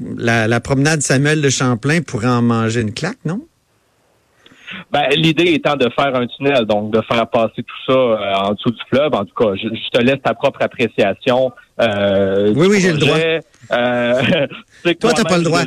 la, 0.00 0.46
la 0.48 0.60
promenade 0.60 1.02
Samuel 1.02 1.40
de 1.40 1.48
Champlain 1.50 2.00
pourrait 2.02 2.28
en 2.28 2.42
manger 2.42 2.80
une 2.80 2.92
claque, 2.92 3.18
non? 3.24 3.40
Ben, 4.90 5.04
l'idée 5.14 5.52
étant 5.54 5.76
de 5.76 5.88
faire 5.90 6.14
un 6.16 6.26
tunnel, 6.26 6.64
donc 6.64 6.92
de 6.92 7.00
faire 7.02 7.28
passer 7.28 7.62
tout 7.62 7.92
ça 7.92 7.92
euh, 7.92 8.34
en 8.34 8.54
dessous 8.54 8.70
du 8.70 8.80
fleuve. 8.88 9.14
En 9.14 9.24
tout 9.24 9.34
cas, 9.34 9.54
je, 9.54 9.68
je 9.68 9.90
te 9.90 10.02
laisse 10.02 10.20
ta 10.22 10.34
propre 10.34 10.62
appréciation. 10.62 11.52
Euh, 11.80 12.52
Oui, 12.56 12.66
oui, 12.68 12.80
j'ai 12.80 12.92
le 12.92 12.98
projet. 12.98 13.40
Euh, 13.72 14.46
Toi, 15.00 15.12
t'as 15.12 15.24
pas 15.24 15.38
le 15.38 15.44
droit. 15.44 15.62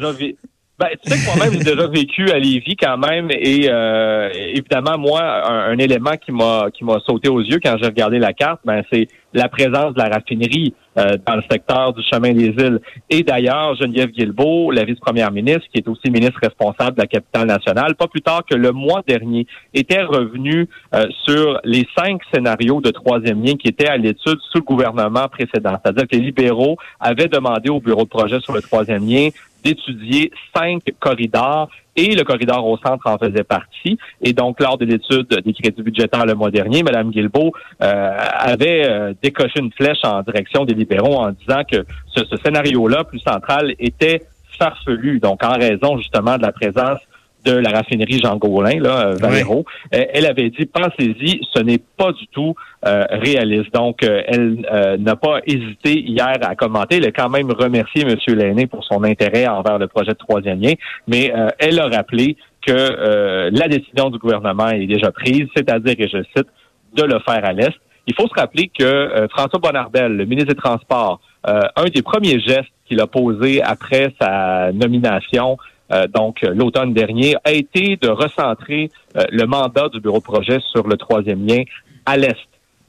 Ben, 0.79 0.89
tu 1.03 1.09
sais 1.09 1.18
que 1.18 1.25
moi-même, 1.25 1.53
j'ai 1.53 1.71
déjà 1.71 1.88
vécu 1.88 2.29
à 2.29 2.38
Lévis 2.38 2.75
quand 2.75 3.00
même, 3.00 3.29
et 3.31 3.68
euh, 3.68 4.29
évidemment, 4.53 4.95
moi, 5.00 5.24
un, 5.24 5.71
un 5.71 5.77
élément 5.79 6.15
qui 6.24 6.31
m'a 6.31 6.68
qui 6.71 6.83
m'a 6.83 7.00
sauté 7.03 7.29
aux 7.29 7.41
yeux 7.41 7.59
quand 7.63 7.75
j'ai 7.81 7.88
regardé 7.88 8.19
la 8.19 8.31
carte, 8.31 8.59
ben 8.63 8.83
c'est 8.94 9.07
la 9.33 9.50
présence 9.50 9.95
de 9.95 10.00
la 10.00 10.09
raffinerie 10.09 10.75
euh, 11.00 11.18
dans 11.25 11.35
le 11.35 11.41
secteur 11.50 11.94
du 11.94 12.03
chemin 12.03 12.31
des 12.31 12.53
îles. 12.63 12.79
Et 13.09 13.24
d'ailleurs, 13.24 13.74
Geneviève 13.75 14.12
Guilbeault, 14.12 14.69
la 14.69 14.83
vice-première 14.83 15.31
ministre, 15.31 15.66
qui 15.73 15.80
est 15.80 15.87
aussi 15.87 16.11
ministre 16.11 16.40
responsable 16.44 16.95
de 16.95 17.01
la 17.01 17.07
capitale 17.07 17.47
nationale, 17.47 17.95
pas 17.95 18.07
plus 18.07 18.21
tard 18.21 18.44
que 18.47 18.56
le 18.56 18.71
mois 18.71 19.01
dernier, 19.07 19.47
était 19.73 20.04
revenue 20.04 20.68
euh, 20.94 21.07
sur 21.25 21.59
les 21.63 21.87
cinq 21.97 22.21
scénarios 22.31 22.81
de 22.81 22.92
troisième 22.92 23.44
lien 23.44 23.56
qui 23.56 23.68
étaient 23.68 23.87
à 23.90 23.97
l'étude 23.97 24.37
sous 24.51 24.59
le 24.59 24.63
gouvernement 24.63 25.28
précédent. 25.28 25.75
C'est-à-dire 25.83 26.07
que 26.07 26.16
les 26.16 26.21
libéraux 26.21 26.78
avaient 26.99 27.28
demandé 27.28 27.69
au 27.69 27.80
bureau 27.80 28.04
de 28.04 28.09
projet 28.09 28.40
sur 28.42 28.54
le 28.54 28.61
troisième 28.61 29.07
lien 29.07 29.30
d'étudier 29.68 30.31
cinq 30.56 30.81
corridors 31.00 31.69
et 31.95 32.16
le 32.16 32.24
corridor 32.24 32.66
au 32.66 32.78
centre 32.78 33.06
en 33.07 33.18
faisait 33.18 33.44
partie. 33.44 33.97
Et 34.21 34.31
donc, 34.31 34.62
lors 34.62 34.78
de 34.78 34.86
l'étude 34.86 35.28
des 35.28 35.54
crédits 35.54 35.81
budgétaires 35.81 36.26
le 36.26 36.36
mois 36.36 36.52
dernier, 36.52 36.83
Mme 36.83 37.12
Guilbeault 37.12 37.52
euh, 37.81 38.18
avait 38.54 38.88
euh, 38.88 39.14
décoché 39.21 39.59
une 39.59 39.71
flèche 39.74 40.04
en 40.04 40.21
direction 40.21 40.64
des 40.64 40.74
libéraux 40.74 41.16
en 41.16 41.31
disant 41.31 41.64
que 41.69 41.86
ce, 42.14 42.24
ce 42.24 42.38
scénario-là, 42.38 43.04
plus 43.04 43.19
central, 43.19 43.74
était 43.80 44.21
farfelu. 44.57 45.19
Donc, 45.19 45.44
en 45.44 45.57
raison 45.57 45.97
justement 45.97 46.38
de 46.38 46.44
la 46.44 46.52
présence 46.52 47.00
de 47.47 47.57
la 47.57 47.71
raffinerie 47.71 48.19
Jean 48.23 48.35
Gaulin, 48.37 48.80
là, 48.80 49.07
euh, 49.07 49.16
Valero, 49.19 49.66
euh, 49.94 50.06
elle 50.13 50.25
avait 50.25 50.49
dit, 50.49 50.66
pensez-y, 50.66 51.39
ce 51.54 51.61
n'est 51.61 51.81
pas 51.97 52.11
du 52.11 52.27
tout 52.27 52.56
euh, 52.85 53.06
réaliste. 53.09 53.73
Donc, 53.73 54.04
euh, 54.04 54.21
elle 54.27 54.66
euh, 54.71 54.97
n'a 54.97 55.16
pas 55.16 55.39
hésité 55.45 55.99
hier 55.99 56.37
à 56.42 56.56
commenter. 56.56 56.97
Elle 56.97 57.07
a 57.07 57.11
quand 57.11 57.30
même 57.30 57.51
remercié 57.51 58.04
M. 58.04 58.16
Lainé 58.35 58.68
pour 58.68 58.83
son 58.83 59.04
intérêt 59.04 59.47
envers 59.47 59.77
le 59.80 59.87
projet 59.87 60.11
de 60.11 60.18
troisième 60.18 60.61
lien, 60.61 60.73
mais 61.07 61.33
euh, 61.35 61.49
elle 61.59 61.80
a 61.80 61.87
rappelé 61.87 62.37
que 62.66 62.73
euh, 62.73 63.49
la 63.54 63.68
décision 63.68 64.09
du 64.09 64.18
gouvernement 64.18 64.69
est 64.69 64.87
déjà 64.87 65.11
prise, 65.11 65.47
c'est-à-dire, 65.56 65.95
et 65.97 66.07
je 66.07 66.21
cite, 66.35 66.47
de 66.95 67.04
le 67.04 67.19
faire 67.19 67.44
à 67.45 67.54
l'Est. 67.54 67.77
Il 68.07 68.16
faut 68.16 68.27
se 68.27 68.33
rappeler 68.33 68.71
que 68.77 68.83
euh, 68.83 69.27
François 69.30 69.59
Bonnardel, 69.59 70.13
le 70.16 70.25
ministre 70.25 70.54
des 70.54 70.59
Transports, 70.59 71.19
euh, 71.47 71.61
un 71.75 71.85
des 71.85 72.01
premiers 72.01 72.39
gestes 72.39 72.71
qu'il 72.87 72.99
a 73.01 73.07
posé 73.07 73.61
après 73.61 74.13
sa 74.19 74.71
nomination, 74.73 75.57
euh, 75.91 76.07
donc 76.07 76.41
l'automne 76.41 76.94
dernier, 76.94 77.35
a 77.44 77.51
été 77.51 77.95
de 77.97 78.09
recentrer 78.09 78.89
euh, 79.15 79.23
le 79.31 79.45
mandat 79.45 79.89
du 79.89 79.99
bureau 80.01 80.19
projet 80.21 80.59
sur 80.71 80.87
le 80.87 80.97
troisième 80.97 81.45
lien 81.47 81.63
à 82.06 82.17
l'Est. 82.17 82.35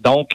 Donc, 0.01 0.31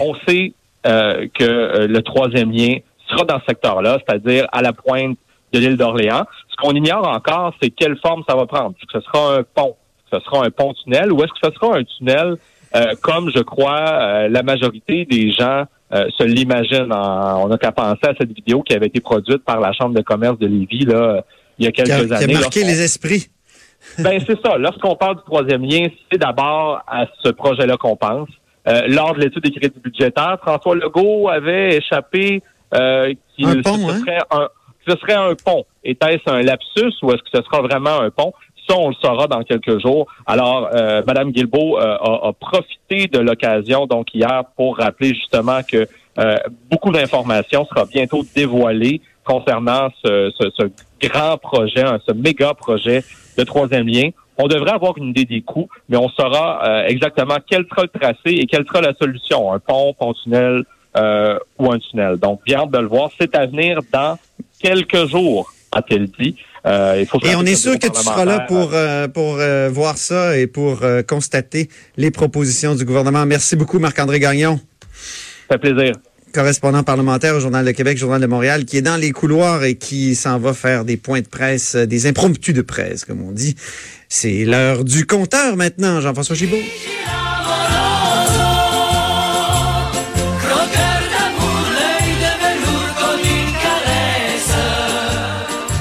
on 0.00 0.14
sait 0.26 0.52
euh, 0.86 1.26
que 1.32 1.86
le 1.86 2.02
troisième 2.02 2.50
lien 2.52 2.76
sera 3.08 3.24
dans 3.24 3.38
ce 3.40 3.44
secteur-là, 3.46 3.98
c'est-à-dire 4.06 4.46
à 4.52 4.60
la 4.62 4.72
pointe 4.72 5.16
de 5.52 5.58
l'île 5.58 5.76
d'Orléans. 5.76 6.24
Ce 6.48 6.56
qu'on 6.56 6.72
ignore 6.72 7.06
encore, 7.08 7.54
c'est 7.62 7.70
quelle 7.70 7.96
forme 7.98 8.22
ça 8.28 8.34
va 8.34 8.46
prendre. 8.46 8.74
Est-ce 8.80 8.86
que 8.92 9.00
ce 9.00 9.06
sera 9.06 9.36
un 9.38 9.42
pont? 9.42 9.76
Est-ce 9.76 10.16
que 10.16 10.22
ce 10.22 10.24
sera 10.30 10.44
un 10.46 10.50
pont-tunnel 10.50 11.12
ou 11.12 11.22
est-ce 11.22 11.32
que 11.32 11.48
ce 11.48 11.50
sera 11.52 11.76
un 11.78 11.84
tunnel 11.84 12.36
comme 13.02 13.30
je 13.32 13.38
crois 13.40 14.26
la 14.28 14.42
majorité 14.42 15.04
des 15.04 15.30
gens 15.30 15.62
euh, 15.92 16.06
se 16.18 16.24
l'imaginent. 16.24 16.92
En- 16.92 17.44
On 17.44 17.48
n'a 17.48 17.56
qu'à 17.56 17.70
penser 17.70 18.00
à 18.02 18.14
cette 18.18 18.32
vidéo 18.32 18.62
qui 18.62 18.74
avait 18.74 18.86
été 18.86 19.00
produite 19.00 19.44
par 19.44 19.60
la 19.60 19.72
Chambre 19.72 19.94
de 19.94 20.00
commerce 20.02 20.38
de 20.40 20.46
Lévis 20.48 20.84
là, 20.86 21.22
il 21.58 21.64
y 21.64 21.68
a 21.68 21.72
quelques 21.72 21.88
Qui 21.88 21.92
a, 21.92 22.04
qui 22.04 22.12
a 22.12 22.16
années. 22.18 22.34
marqué 22.34 22.64
les 22.64 22.82
esprits. 22.82 23.28
ben, 23.98 24.18
c'est 24.26 24.40
ça. 24.40 24.56
Lorsqu'on 24.58 24.96
parle 24.96 25.16
du 25.16 25.22
troisième 25.24 25.62
lien, 25.64 25.88
c'est 26.10 26.18
d'abord 26.18 26.82
à 26.86 27.06
ce 27.22 27.28
projet-là 27.30 27.76
qu'on 27.76 27.96
pense. 27.96 28.28
Euh, 28.66 28.82
lors 28.88 29.14
de 29.14 29.20
l'étude 29.20 29.42
des 29.42 29.50
crédits 29.50 29.80
budgétaires, 29.80 30.38
François 30.40 30.74
Legault 30.74 31.28
avait 31.28 31.76
échappé 31.76 32.42
euh, 32.74 33.12
qu'il 33.36 33.46
Un 33.46 33.60
pont, 33.62 33.76
ce, 33.76 33.92
hein? 33.92 33.98
serait 34.00 34.18
un, 34.30 34.48
ce 34.88 34.96
serait 34.96 35.12
un 35.14 35.34
pont. 35.34 35.64
Était-ce 35.84 36.30
un 36.30 36.40
lapsus 36.42 36.94
ou 37.02 37.10
est-ce 37.12 37.22
que 37.22 37.28
ce 37.34 37.42
sera 37.42 37.60
vraiment 37.60 38.00
un 38.00 38.10
pont? 38.10 38.32
Ça, 38.66 38.76
on 38.78 38.88
le 38.88 38.94
saura 39.02 39.26
dans 39.26 39.42
quelques 39.42 39.78
jours. 39.82 40.06
Alors, 40.24 40.70
euh, 40.72 41.02
Madame 41.06 41.30
Guilbeault 41.32 41.78
euh, 41.78 41.96
a, 41.96 42.28
a 42.28 42.32
profité 42.32 43.06
de 43.08 43.18
l'occasion, 43.18 43.86
donc 43.86 44.14
hier, 44.14 44.44
pour 44.56 44.78
rappeler 44.78 45.10
justement 45.14 45.60
que 45.62 45.86
euh, 46.18 46.36
beaucoup 46.70 46.90
d'informations 46.90 47.66
sera 47.66 47.84
bientôt 47.84 48.22
dévoilées 48.34 49.02
concernant 49.24 49.88
ce, 50.04 50.32
ce- 50.38 50.50
ce 50.58 51.06
grand 51.08 51.36
projet, 51.38 51.82
hein, 51.82 51.98
ce 52.06 52.12
méga 52.12 52.54
projet 52.54 53.02
de 53.38 53.44
troisième 53.44 53.86
lien. 53.86 54.10
On 54.36 54.48
devrait 54.48 54.72
avoir 54.72 54.98
une 54.98 55.08
idée 55.10 55.24
des 55.24 55.42
coûts, 55.42 55.68
mais 55.88 55.96
on 55.96 56.08
saura 56.08 56.66
euh, 56.66 56.86
exactement 56.86 57.36
quel 57.48 57.64
sera 57.70 57.82
le 57.82 57.88
tracé 58.00 58.18
et 58.26 58.46
quelle 58.46 58.64
sera 58.66 58.80
la 58.80 58.92
solution, 58.94 59.52
un 59.52 59.58
pont, 59.60 59.94
pont-tunnel 59.98 60.64
euh, 60.96 61.38
ou 61.58 61.70
un 61.70 61.78
tunnel. 61.78 62.16
Donc, 62.16 62.40
bien 62.44 62.60
hâte 62.60 62.70
de 62.70 62.78
le 62.78 62.86
voir. 62.88 63.10
C'est 63.20 63.34
à 63.36 63.46
venir 63.46 63.80
dans 63.92 64.18
quelques 64.60 65.06
jours, 65.06 65.52
a-t-elle 65.72 66.08
dit. 66.18 66.36
Euh, 66.66 66.96
il 66.98 67.06
faut 67.06 67.18
Et 67.24 67.34
on 67.36 67.42
est 67.42 67.54
sûr 67.56 67.78
que 67.78 67.86
tu 67.88 68.00
seras 68.00 68.24
là 68.24 68.40
pour, 68.40 68.70
euh, 68.72 69.06
pour 69.06 69.36
euh, 69.38 69.68
voir 69.70 69.98
ça 69.98 70.36
et 70.38 70.46
pour 70.46 70.82
euh, 70.82 71.02
constater 71.02 71.68
les 71.96 72.10
propositions 72.10 72.74
du 72.74 72.84
gouvernement. 72.84 73.26
Merci 73.26 73.54
beaucoup, 73.54 73.78
Marc-André 73.78 74.18
Gagnon, 74.18 74.58
Ça 75.50 75.58
fait 75.58 75.74
plaisir. 75.74 75.92
Correspondant 76.34 76.82
parlementaire 76.82 77.36
au 77.36 77.40
Journal 77.40 77.64
de 77.64 77.70
Québec, 77.70 77.96
Journal 77.96 78.20
de 78.20 78.26
Montréal, 78.26 78.64
qui 78.64 78.76
est 78.76 78.82
dans 78.82 78.96
les 78.96 79.12
couloirs 79.12 79.62
et 79.62 79.76
qui 79.76 80.16
s'en 80.16 80.38
va 80.38 80.52
faire 80.52 80.84
des 80.84 80.96
points 80.96 81.20
de 81.20 81.28
presse, 81.28 81.76
euh, 81.76 81.86
des 81.86 82.06
impromptus 82.06 82.52
de 82.52 82.60
presse, 82.60 83.04
comme 83.04 83.22
on 83.22 83.30
dit. 83.30 83.54
C'est 84.08 84.44
l'heure 84.44 84.84
du 84.84 85.06
compteur 85.06 85.56
maintenant, 85.56 86.00
Jean-François 86.00 86.34
Gibault. 86.34 86.56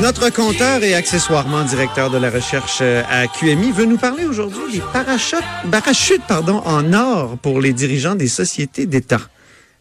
Notre 0.01 0.29
compteur 0.29 0.83
et 0.83 0.95
accessoirement 0.95 1.63
directeur 1.63 2.09
de 2.09 2.17
la 2.17 2.29
recherche 2.29 2.79
euh, 2.81 3.01
à 3.09 3.25
QMI 3.27 3.71
veut 3.71 3.85
nous 3.85 3.97
parler 3.97 4.25
aujourd'hui 4.25 4.73
des 4.73 4.83
parachutes, 4.91 5.39
parachutes 5.71 6.23
pardon, 6.27 6.61
en 6.65 6.93
or 6.93 7.37
pour 7.41 7.59
les 7.59 7.73
dirigeants 7.73 8.15
des 8.15 8.27
sociétés 8.27 8.85
d'État. 8.85 9.21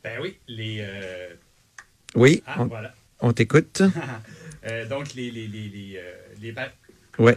Ben 0.04 0.18
oui, 0.20 0.36
les. 0.48 0.78
euh, 0.80 1.28
Oui, 2.14 2.42
Ah, 2.46 2.56
on, 2.60 2.66
voilà. 2.66 2.94
on 3.20 3.32
t'écoute. 3.32 3.82
Euh, 4.64 4.86
donc, 4.86 5.14
les. 5.14 5.28
les, 5.32 5.48
les, 5.48 5.68
les, 5.68 5.96
euh, 5.96 6.12
les 6.40 6.54
Ouais. 7.18 7.36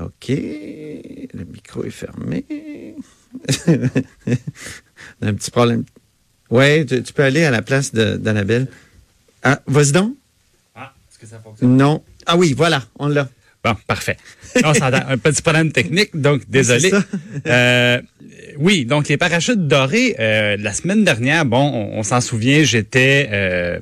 OK. 0.00 0.28
Le 0.28 1.44
micro 1.44 1.84
est 1.84 1.90
fermé. 1.90 2.44
On 5.22 5.26
a 5.26 5.30
un 5.30 5.34
petit 5.34 5.52
problème. 5.52 5.84
Ouais, 6.50 6.84
tu, 6.84 7.00
tu 7.04 7.12
peux 7.12 7.22
aller 7.22 7.44
à 7.44 7.52
la 7.52 7.62
place 7.62 7.92
de- 7.94 8.16
d'Annabelle. 8.16 8.66
Ah, 9.44 9.60
vas-y 9.68 9.92
donc. 9.92 10.16
Ah, 10.74 10.92
est-ce 11.08 11.20
que 11.20 11.26
ça 11.28 11.38
fonctionne? 11.38 11.76
Non. 11.76 12.02
Ah 12.26 12.36
oui, 12.36 12.52
voilà, 12.52 12.82
on 12.98 13.06
l'a. 13.06 13.28
Bon, 13.62 13.76
parfait. 13.86 14.16
On 14.64 14.74
s'entend. 14.74 15.06
Un 15.08 15.18
petit 15.18 15.40
problème 15.42 15.70
technique, 15.70 16.16
donc 16.20 16.50
désolé. 16.50 16.90
Oui, 18.58 18.84
donc 18.84 19.06
les 19.08 19.16
parachutes 19.16 19.68
dorés, 19.68 20.16
euh, 20.18 20.56
la 20.58 20.72
semaine 20.72 21.04
dernière, 21.04 21.44
bon, 21.44 21.62
on, 21.62 21.98
on 22.00 22.02
s'en 22.02 22.20
souvient, 22.20 22.64
j'étais 22.64 23.28
euh, 23.30 23.78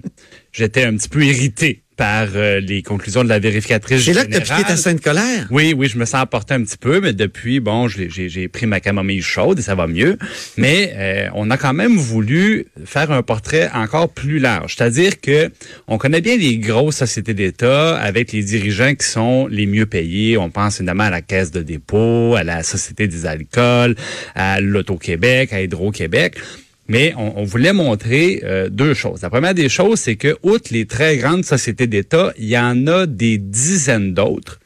j'étais 0.52 0.85
un 0.85 0.95
petit 0.97 1.09
peu 1.09 1.25
irrité 1.25 1.83
par 1.97 2.29
euh, 2.35 2.61
les 2.61 2.83
conclusions 2.83 3.25
de 3.25 3.29
la 3.29 3.38
vérificatrice 3.38 4.05
C'est 4.05 4.12
là 4.12 4.25
que 4.25 4.33
tu 4.33 4.41
piqué 4.41 4.62
ta 4.65 4.76
sainte 4.76 5.00
colère. 5.00 5.47
Oui, 5.50 5.75
oui, 5.76 5.88
je 5.88 5.99
me 5.99 6.05
sens 6.05 6.23
emporté 6.23 6.55
un 6.55 6.62
petit 6.62 6.76
peu, 6.76 7.00
mais 7.00 7.12
depuis, 7.12 7.61
bon, 7.61 7.88
j'ai 7.88 8.49
pris 8.49 8.67
ma 8.67 8.81
camomille 8.81 9.23
chaude 9.23 9.59
et 9.59 9.62
ça 9.62 9.75
va 9.75 9.87
mieux. 9.87 10.19
Mais 10.57 10.93
euh, 10.97 11.29
on 11.35 11.50
a 11.50 11.57
quand 11.57 11.73
même 11.73 11.97
voulu 11.97 12.67
faire 12.85 13.11
un 13.11 13.23
portrait 13.23 13.71
encore 13.75 14.11
plus 14.11 14.38
large. 14.38 14.76
C'est-à-dire 14.76 15.21
que 15.21 15.50
on 15.88 15.97
connaît 15.99 16.21
bien 16.21 16.37
les 16.37 16.59
grosses 16.59 16.97
sociétés 16.97 17.35
d'État 17.35 17.97
avec 17.97 18.33
les 18.33 18.43
dirigeants 18.43 18.95
qui 18.95 19.07
sont 19.07 19.47
les 19.47 19.67
mieux 19.67 19.87
payés. 19.87 20.37
On 20.37 20.50
pense 20.50 20.81
évidemment 20.81 21.05
à 21.05 21.11
la 21.11 21.23
Caisse 21.23 21.50
de 21.50 21.62
dépôt, 21.62 22.35
à 22.37 22.45
la 22.45 22.62
Société 22.62 23.09
des 23.09 23.26
alcools, 23.26 23.97
à 24.35 24.61
l'Auto-Québec, 24.61 25.53
à 25.53 25.62
Hydro-Québec. 25.62 26.37
Mais 26.88 27.14
on, 27.16 27.45
voulait 27.45 27.73
montrer 27.73 28.43
euh, 28.45 28.69
deux 28.69 28.95
choses. 28.95 29.23
La 29.23 29.31
première 29.31 29.55
des 29.55 29.69
choses, 29.69 29.99
c'est 29.99 30.16
que, 30.16 30.37
outre 30.43 30.73
les 30.73 30.87
très 30.87 31.16
grandes 31.16 31.45
sociétés 31.45 31.87
d'État, 31.87 32.33
il 32.38 32.47
y 32.47 32.59
en 32.59 32.87
a 32.87 33.07
des 33.07 33.38
dizaines 33.38 34.14
d'autres. 34.14 34.61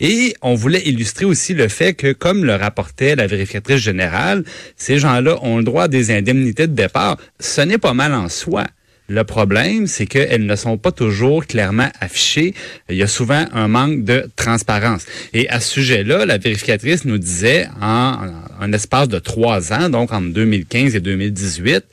Et 0.00 0.34
on 0.42 0.54
voulait 0.54 0.82
illustrer 0.82 1.24
aussi 1.26 1.54
le 1.54 1.68
fait 1.68 1.94
que, 1.94 2.12
comme 2.12 2.44
le 2.44 2.54
rapportait 2.54 3.14
la 3.14 3.26
vérificatrice 3.26 3.80
générale, 3.80 4.44
ces 4.76 4.98
gens-là 4.98 5.38
ont 5.42 5.58
le 5.58 5.64
droit 5.64 5.84
à 5.84 5.88
des 5.88 6.10
indemnités 6.10 6.66
de 6.66 6.74
départ. 6.74 7.18
Ce 7.38 7.60
n'est 7.60 7.78
pas 7.78 7.94
mal 7.94 8.14
en 8.14 8.28
soi. 8.28 8.64
Le 9.08 9.24
problème, 9.24 9.88
c'est 9.88 10.06
qu'elles 10.06 10.46
ne 10.46 10.56
sont 10.56 10.78
pas 10.78 10.92
toujours 10.92 11.46
clairement 11.46 11.88
affichées. 12.00 12.54
Il 12.88 12.96
y 12.96 13.02
a 13.02 13.08
souvent 13.08 13.46
un 13.52 13.68
manque 13.68 14.04
de 14.04 14.30
transparence. 14.36 15.06
Et 15.32 15.48
à 15.48 15.60
ce 15.60 15.72
sujet-là, 15.72 16.24
la 16.24 16.38
vérificatrice 16.38 17.04
nous 17.04 17.18
disait, 17.18 17.66
en, 17.80 18.16
un 18.60 18.72
espace 18.72 19.08
de 19.08 19.18
trois 19.18 19.72
ans, 19.72 19.90
donc 19.90 20.12
entre 20.12 20.28
2015 20.28 20.94
et 20.94 21.00
2018, 21.00 21.84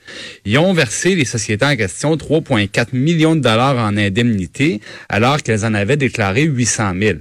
ils 0.46 0.58
ont 0.60 0.72
versé 0.72 1.16
les 1.16 1.26
sociétés 1.26 1.66
en 1.66 1.76
question 1.76 2.16
3,4 2.16 2.88
millions 2.94 3.36
de 3.36 3.42
dollars 3.42 3.78
en 3.78 3.98
indemnités, 3.98 4.80
alors 5.10 5.42
qu'elles 5.42 5.66
en 5.66 5.74
avaient 5.74 5.98
déclaré 5.98 6.44
800 6.44 6.94
000. 7.02 7.18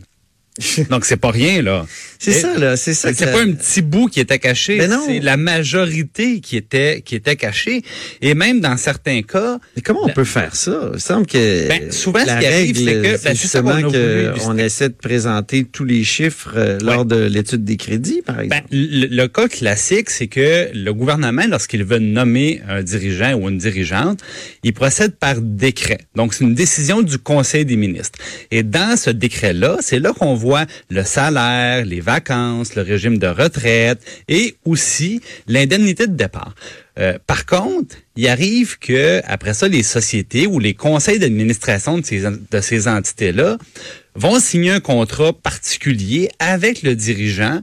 Donc, 0.91 1.05
c'est 1.05 1.17
pas 1.17 1.31
rien, 1.31 1.63
là. 1.63 1.87
C'est 2.19 2.33
ça, 2.33 2.59
là. 2.59 2.77
C'est 2.77 2.95
ça. 2.95 3.13
c'est 3.15 3.31
pas 3.31 3.43
un 3.43 3.53
petit 3.53 3.81
bout 3.81 4.09
qui 4.09 4.19
était 4.19 4.39
caché, 4.41 4.81
c'est 5.07 5.21
la 5.21 5.37
majorité 5.37 6.41
qui 6.41 6.57
était 6.57 7.01
qui 7.05 7.15
était 7.15 7.37
cachée. 7.37 7.83
Et 8.21 8.35
même 8.35 8.61
dans 8.61 8.77
certains 8.77 9.23
cas, 9.23 9.59
Mais 9.77 9.83
comment 9.83 10.01
on 10.05 10.09
peut 10.09 10.25
faire 10.25 10.57
ça? 10.57 10.91
Il 10.95 11.01
semble 11.01 11.27
que 11.27 11.69
Ben, 11.69 11.93
souvent, 11.93 12.25
la 12.25 12.35
ce 12.37 12.41
qui 12.41 12.47
arrive, 12.47 12.77
c'est 12.77 12.85
que- 12.85 13.03
ben, 13.03 13.31
qu'on 13.31 13.35
justement 13.35 13.83
qu'on 14.37 14.59
essaie 14.59 14.89
de 14.89 14.95
présenter 14.95 15.65
tous 15.65 15.85
les 15.85 16.03
chiffres 16.03 16.55
euh, 16.57 16.79
lors 16.83 17.05
de 17.05 17.17
l'étude 17.27 17.65
des 17.65 17.77
crédits, 17.77 18.23
par 18.27 18.37
ben, 18.37 18.43
exemple. 18.45 18.67
le, 18.73 19.07
le 19.07 19.29
cas 19.29 19.47
classique, 19.49 20.11
c'est 20.11 20.27
que 20.27 20.71
le 20.75 20.93
gouvernement, 20.93 21.45
lorsqu'il 21.49 21.85
veut 21.85 22.01
nommer 22.01 22.61
un 22.69 22.83
dirigeant 22.83 23.35
ou 23.35 23.49
une 23.49 23.59
dirigeante, 23.59 24.21
il 24.65 24.73
procède 24.73 25.17
par 25.17 25.41
décret. 25.41 25.99
Donc, 26.17 26.35
c'est 26.35 26.43
une 26.45 26.55
décision 26.55 27.03
du 27.03 27.19
Conseil 27.19 27.65
des 27.65 27.77
ministres. 27.77 28.19
Et 28.51 28.63
dans 28.65 28.97
ce 28.97 29.11
décret-là, 29.11 29.77
c'est 29.81 29.99
là 30.01 30.13
qu'on 30.13 30.35
voit 30.35 30.48
le 30.91 31.03
salaire, 31.03 31.85
les 31.85 32.01
vacances, 32.01 32.75
le 32.75 32.83
régime 32.83 33.19
de 33.19 33.27
retraite 33.27 34.01
et 34.29 34.57
aussi 34.65 35.21
l'indemnité 35.47 36.07
de 36.07 36.15
départ. 36.15 36.55
Euh, 36.99 37.19
par 37.27 37.47
contre, 37.47 37.97
il 38.17 38.27
arrive 38.29 38.79
que 38.79 39.21
après 39.25 39.55
ça, 39.55 39.69
les 39.69 39.83
sociétés 39.83 40.47
ou 40.47 40.59
les 40.59 40.75
conseils 40.75 41.19
d'administration 41.19 41.99
de 41.99 42.05
ces, 42.05 42.23
de 42.23 42.61
ces 42.61 42.89
entités-là 42.89 43.59
vont 44.15 44.41
signer 44.41 44.73
un 44.73 44.81
contrat 44.81 45.33
particulier 45.33 46.29
avec 46.39 46.83
le 46.83 46.97
dirigeant 46.97 47.61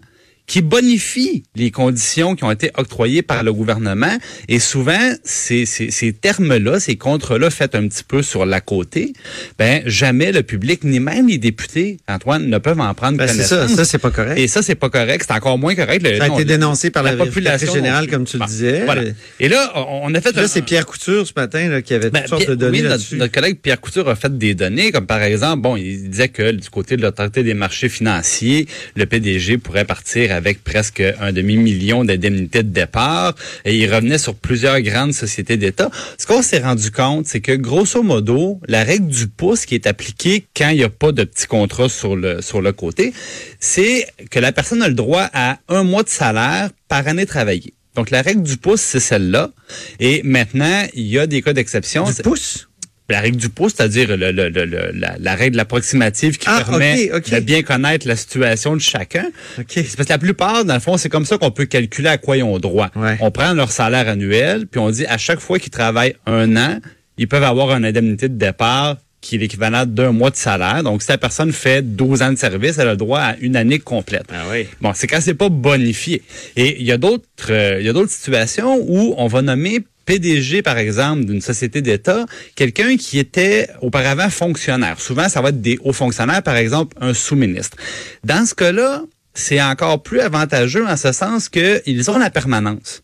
qui 0.48 0.62
bonifie 0.62 1.44
les 1.56 1.72
conditions 1.72 2.36
qui 2.36 2.44
ont 2.44 2.52
été 2.52 2.70
octroyées 2.78 3.22
par 3.24 3.44
le 3.44 3.52
gouvernement. 3.52 4.16
Et 4.48 4.60
souvent, 4.60 5.14
ces, 5.24 5.66
ces, 5.66 5.90
ces 5.90 6.14
termes-là, 6.14 6.80
ces 6.80 6.96
contrats-là 6.98 7.50
faits 7.50 7.74
un 7.76 7.88
petit 7.88 8.04
peu 8.04 8.22
sur 8.22 8.46
la 8.46 8.62
côté, 8.62 9.14
ben 9.58 9.82
jamais 9.86 10.32
le 10.32 10.44
public, 10.44 10.84
ni 10.84 11.00
même 11.00 11.28
les 11.28 11.38
députés, 11.40 11.98
Antoine, 12.08 12.48
ne 12.48 12.58
peuvent 12.60 12.80
en 12.80 12.94
prendre 12.94 13.18
Ben, 13.18 13.28
connaissance. 13.28 13.70
ça, 13.70 13.76
ça 13.76 13.86
c'est 13.86 13.98
pas 13.98 14.12
correct. 14.12 14.38
Et 14.38 14.48
ça, 14.48 14.62
c'est 14.62 14.76
pas 14.76 14.90
correct. 14.90 15.26
C'est 15.28 15.34
encore 15.34 15.58
moins 15.58 15.74
correct. 15.76 16.04
Le- 16.04 16.18
Ça 16.18 16.26
a 16.26 16.28
non, 16.28 16.36
été 16.36 16.46
dénoncé 16.46 16.92
par 16.92 17.02
la, 17.04 17.16
vérificatrice 17.16 17.70
non 17.70 17.74
générale, 17.76 18.08
comme 18.08 18.26
tu 18.26 18.38
le 18.38 18.46
disais. 18.46 18.86
Voilà. 18.86 19.02
Et 19.40 19.50
là, 19.50 19.74
on 19.90 20.14
a 20.14 20.22
fait 20.22 20.36
Là, 20.36 20.48
c'est 20.48 20.62
Pierre 20.62 20.86
Couture 20.86 21.26
ce 21.26 21.34
matin 21.36 21.70
là, 21.70 21.82
qui 21.82 21.94
avait 21.94 22.10
ben, 22.10 22.20
toutes 22.20 22.30
sortes 22.30 22.42
Pierre- 22.44 22.52
de 22.52 22.56
données 22.56 22.82
oui, 22.84 22.88
notre, 23.18 23.32
collègue 23.32 23.58
Pierre 23.62 23.80
Couture 23.82 24.08
a 24.10 24.16
fait 24.16 24.38
des 24.38 24.54
données, 24.54 24.92
comme 24.92 25.08
par 25.08 25.24
exemple, 25.24 25.62
bon, 25.62 25.76
il 25.76 26.10
disait 26.10 26.28
que 26.30 26.52
du 26.52 26.70
côté 26.70 26.98
de 26.98 27.02
l'autorité 27.02 27.42
des 27.42 27.54
marchés 27.54 27.90
financiers, 27.90 28.68
le 28.96 29.06
PDG 29.06 29.58
pourrait 29.58 29.86
partir 29.86 30.35
avec 30.36 30.64
presque 30.64 31.02
un 31.20 31.32
demi-million 31.32 32.04
d'indemnités 32.04 32.64
de 32.64 32.70
départ, 32.70 33.34
et 33.64 33.76
il 33.76 33.94
revenait 33.94 34.18
sur 34.18 34.36
plusieurs 34.36 34.80
grandes 34.82 35.14
sociétés 35.14 35.58
d'État. 35.58 35.90
Ce 36.18 36.28
qu'on 36.28 36.42
s'est 36.42 36.60
rendu 36.60 36.92
compte, 36.92 37.26
c'est 37.26 37.42
que 37.42 37.54
grosso 37.54 38.04
modo, 38.04 38.60
la 38.68 38.84
règle 38.84 39.08
du 39.08 39.28
pouce 39.28 39.66
qui 39.66 39.76
est 39.76 39.88
appliquée 39.88 40.46
quand 40.56 40.70
il 40.70 40.78
n'y 40.78 40.84
a 40.84 40.90
pas 40.90 41.12
de 41.12 41.24
petit 41.24 41.48
contrat 41.48 41.90
sur 41.90 42.16
le 42.16 42.72
côté, 42.72 43.14
c'est 43.60 44.08
que 44.30 44.40
la 44.40 44.52
personne 44.52 44.82
a 44.82 44.88
le 44.88 44.94
droit 44.94 45.30
à 45.34 45.58
un 45.70 45.84
mois 45.84 46.04
de 46.04 46.10
salaire 46.10 46.70
par 46.88 47.08
année 47.08 47.26
travaillée. 47.26 47.74
Donc 47.96 48.12
la 48.12 48.22
règle 48.22 48.44
du 48.44 48.58
pouce, 48.58 48.82
c'est 48.82 49.00
celle-là. 49.00 49.52
Et 50.00 50.22
maintenant, 50.24 50.86
il 50.94 51.08
y 51.08 51.18
a 51.18 51.28
des 51.28 51.42
cas 51.42 51.54
d'exception. 51.54 52.04
Du 52.04 52.22
pouce? 52.24 52.68
La 53.10 53.20
règle 53.20 53.38
du 53.38 53.50
pot, 53.50 53.70
c'est-à-dire 53.70 54.08
le, 54.18 54.32
le- 54.32 54.50
le- 54.50 54.66
le- 54.66 54.92
la, 54.94 55.16
la 55.20 55.36
règle 55.36 55.60
approximative 55.60 56.38
qui 56.38 56.48
Ah, 56.50 56.64
permet 56.66 57.08
de 57.10 57.40
bien 57.40 57.62
connaître 57.62 58.08
la 58.08 58.16
situation 58.16 58.76
de 58.76 58.82
chacun. 58.82 59.26
OK. 59.60 59.66
C'est 59.68 59.96
parce 59.96 60.08
que 60.08 60.14
la 60.14 60.18
plupart, 60.18 60.66
dans 60.66 60.74
le 60.74 60.80
fond, 60.80 60.98
c'est 60.98 61.10
comme 61.10 61.26
ça 61.26 61.38
qu'on 61.38 61.52
peut 61.52 61.66
calculer 61.66 62.10
à 62.10 62.18
quoi 62.18 62.38
ils 62.38 62.44
ont 62.44 62.58
droit. 62.58 62.90
Ouais. 62.96 63.18
On 63.22 63.30
prend 63.30 63.54
leur 63.54 63.72
salaire 63.72 64.08
annuel, 64.08 64.66
puis 64.68 64.80
on 64.80 64.90
dit 64.90 65.06
à 65.06 65.18
chaque 65.20 65.40
fois 65.40 65.60
qu'ils 65.60 65.70
travaillent 65.72 66.16
un 66.26 66.58
an, 66.58 66.80
ils 67.18 67.28
peuvent 67.28 67.44
avoir 67.44 67.72
une 67.78 67.86
indemnité 67.86 68.28
de 68.28 68.38
départ 68.38 68.98
qui 69.22 69.36
est 69.36 69.38
l'équivalent 69.40 69.86
d'un 69.88 70.12
mois 70.12 70.30
de 70.30 70.36
salaire. 70.36 70.84
Donc, 70.84 71.02
si 71.02 71.10
la 71.10 71.18
personne 71.18 71.52
fait 71.52 71.82
12 71.96 72.22
ans 72.22 72.32
de 72.32 72.38
service, 72.38 72.78
elle 72.78 72.88
a 72.90 72.92
le 72.92 72.98
droit 72.98 73.20
à 73.22 73.36
une 73.40 73.56
année 73.56 73.80
complète. 73.80 74.26
Ah 74.32 74.44
oui. 74.52 74.68
Bon, 74.82 74.92
c'est 74.94 75.08
quand 75.08 75.20
c'est 75.22 75.34
pas 75.34 75.50
bonifié. 75.50 76.22
Et 76.56 76.80
il 76.80 76.86
y 76.86 76.92
a 76.92 76.98
d'autres, 76.98 77.24
euh, 77.50 77.78
il 77.80 77.86
y 77.86 77.90
a 77.90 77.94
d'autres 77.94 78.12
situations 78.12 78.78
où 78.88 79.16
on 79.18 79.26
va 79.28 79.42
nommer 79.42 79.80
PDG, 80.06 80.62
par 80.62 80.78
exemple, 80.78 81.26
d'une 81.26 81.42
société 81.42 81.82
d'État, 81.82 82.26
quelqu'un 82.56 82.98
qui 82.98 83.20
était 83.20 83.70
auparavant 83.82 84.30
fonctionnaire. 84.30 85.00
Souvent, 85.00 85.30
ça 85.30 85.42
va 85.42 85.50
être 85.50 85.62
des 85.62 85.78
hauts 85.84 85.94
fonctionnaires, 85.94 86.44
par 86.44 86.56
exemple, 86.56 86.96
un 87.02 87.14
sous-ministre. 87.14 87.78
Dans 88.24 88.46
ce 88.46 88.54
cas-là, 88.56 89.04
c'est 89.34 89.62
encore 89.62 90.02
plus 90.02 90.22
avantageux 90.22 90.86
en 90.88 90.96
ce 90.96 91.12
sens 91.12 91.50
qu'ils 91.50 92.10
ont 92.10 92.18
la 92.18 92.30
permanence. 92.30 93.04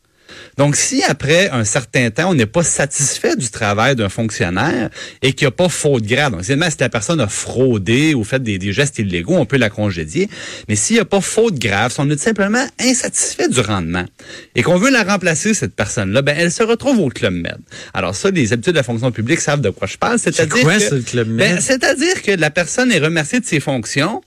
Donc, 0.58 0.76
si 0.76 1.04
après 1.04 1.50
un 1.50 1.64
certain 1.64 2.10
temps, 2.10 2.30
on 2.32 2.34
n'est 2.34 2.46
pas 2.46 2.64
satisfait 2.64 3.36
du 3.36 3.50
travail 3.50 3.96
d'un 3.96 4.10
fonctionnaire 4.10 4.90
et 5.22 5.34
qu'il 5.34 5.46
n'y 5.46 5.50
a 5.50 5.52
pas 5.52 5.70
faute 5.70 6.04
grave, 6.04 6.32
donc 6.32 6.46
si 6.46 6.56
la 6.80 6.90
personne 6.90 7.20
a 7.20 7.28
fraudé 7.28 8.14
ou 8.14 8.24
fait 8.24 8.42
des, 8.42 8.58
des 8.58 8.74
gestes 8.74 9.00
illégaux, 9.00 9.36
on 9.36 9.46
peut 9.46 9.58
la 9.58 9.70
congédier. 9.70 10.30
Mais 10.68 10.76
s'il 10.76 10.96
n'y 10.96 11.02
a 11.02 11.06
pas 11.06 11.22
faute 11.22 11.60
grave, 11.60 11.92
si 11.92 12.00
on 12.00 12.10
est 12.10 12.22
simplement 12.22 12.66
insatisfait 12.80 13.48
du 13.48 13.60
rendement 13.60 14.06
et 14.56 14.64
qu'on 14.64 14.78
veut 14.78 14.92
la 14.92 15.04
remplacer, 15.04 15.54
cette 15.54 15.76
personne-là, 15.76 16.22
ben, 16.22 16.36
elle 16.38 16.52
se 16.52 16.64
retrouve 16.64 17.00
au 17.00 17.10
Club 17.10 17.34
Med. 17.34 17.58
Alors 17.94 18.16
ça, 18.16 18.30
les 18.32 18.54
habitudes 18.54 18.74
de 18.74 18.78
la 18.78 18.84
fonction 18.84 19.12
publique 19.12 19.40
savent 19.40 19.62
de 19.62 19.70
quoi 19.70 19.88
je 19.88 19.98
parle. 19.98 20.20
C'est-à-dire 20.20 20.64
que-? 20.66 21.24
Ben, 21.38 21.60
c'est-à-dire 21.60 22.22
que 22.22 22.32
la 22.32 22.50
personne 22.50 22.92
est 22.92 23.00
remerciée 23.00 23.40
de 23.40 23.46
ses 23.46 23.60
fonctions 23.60 24.22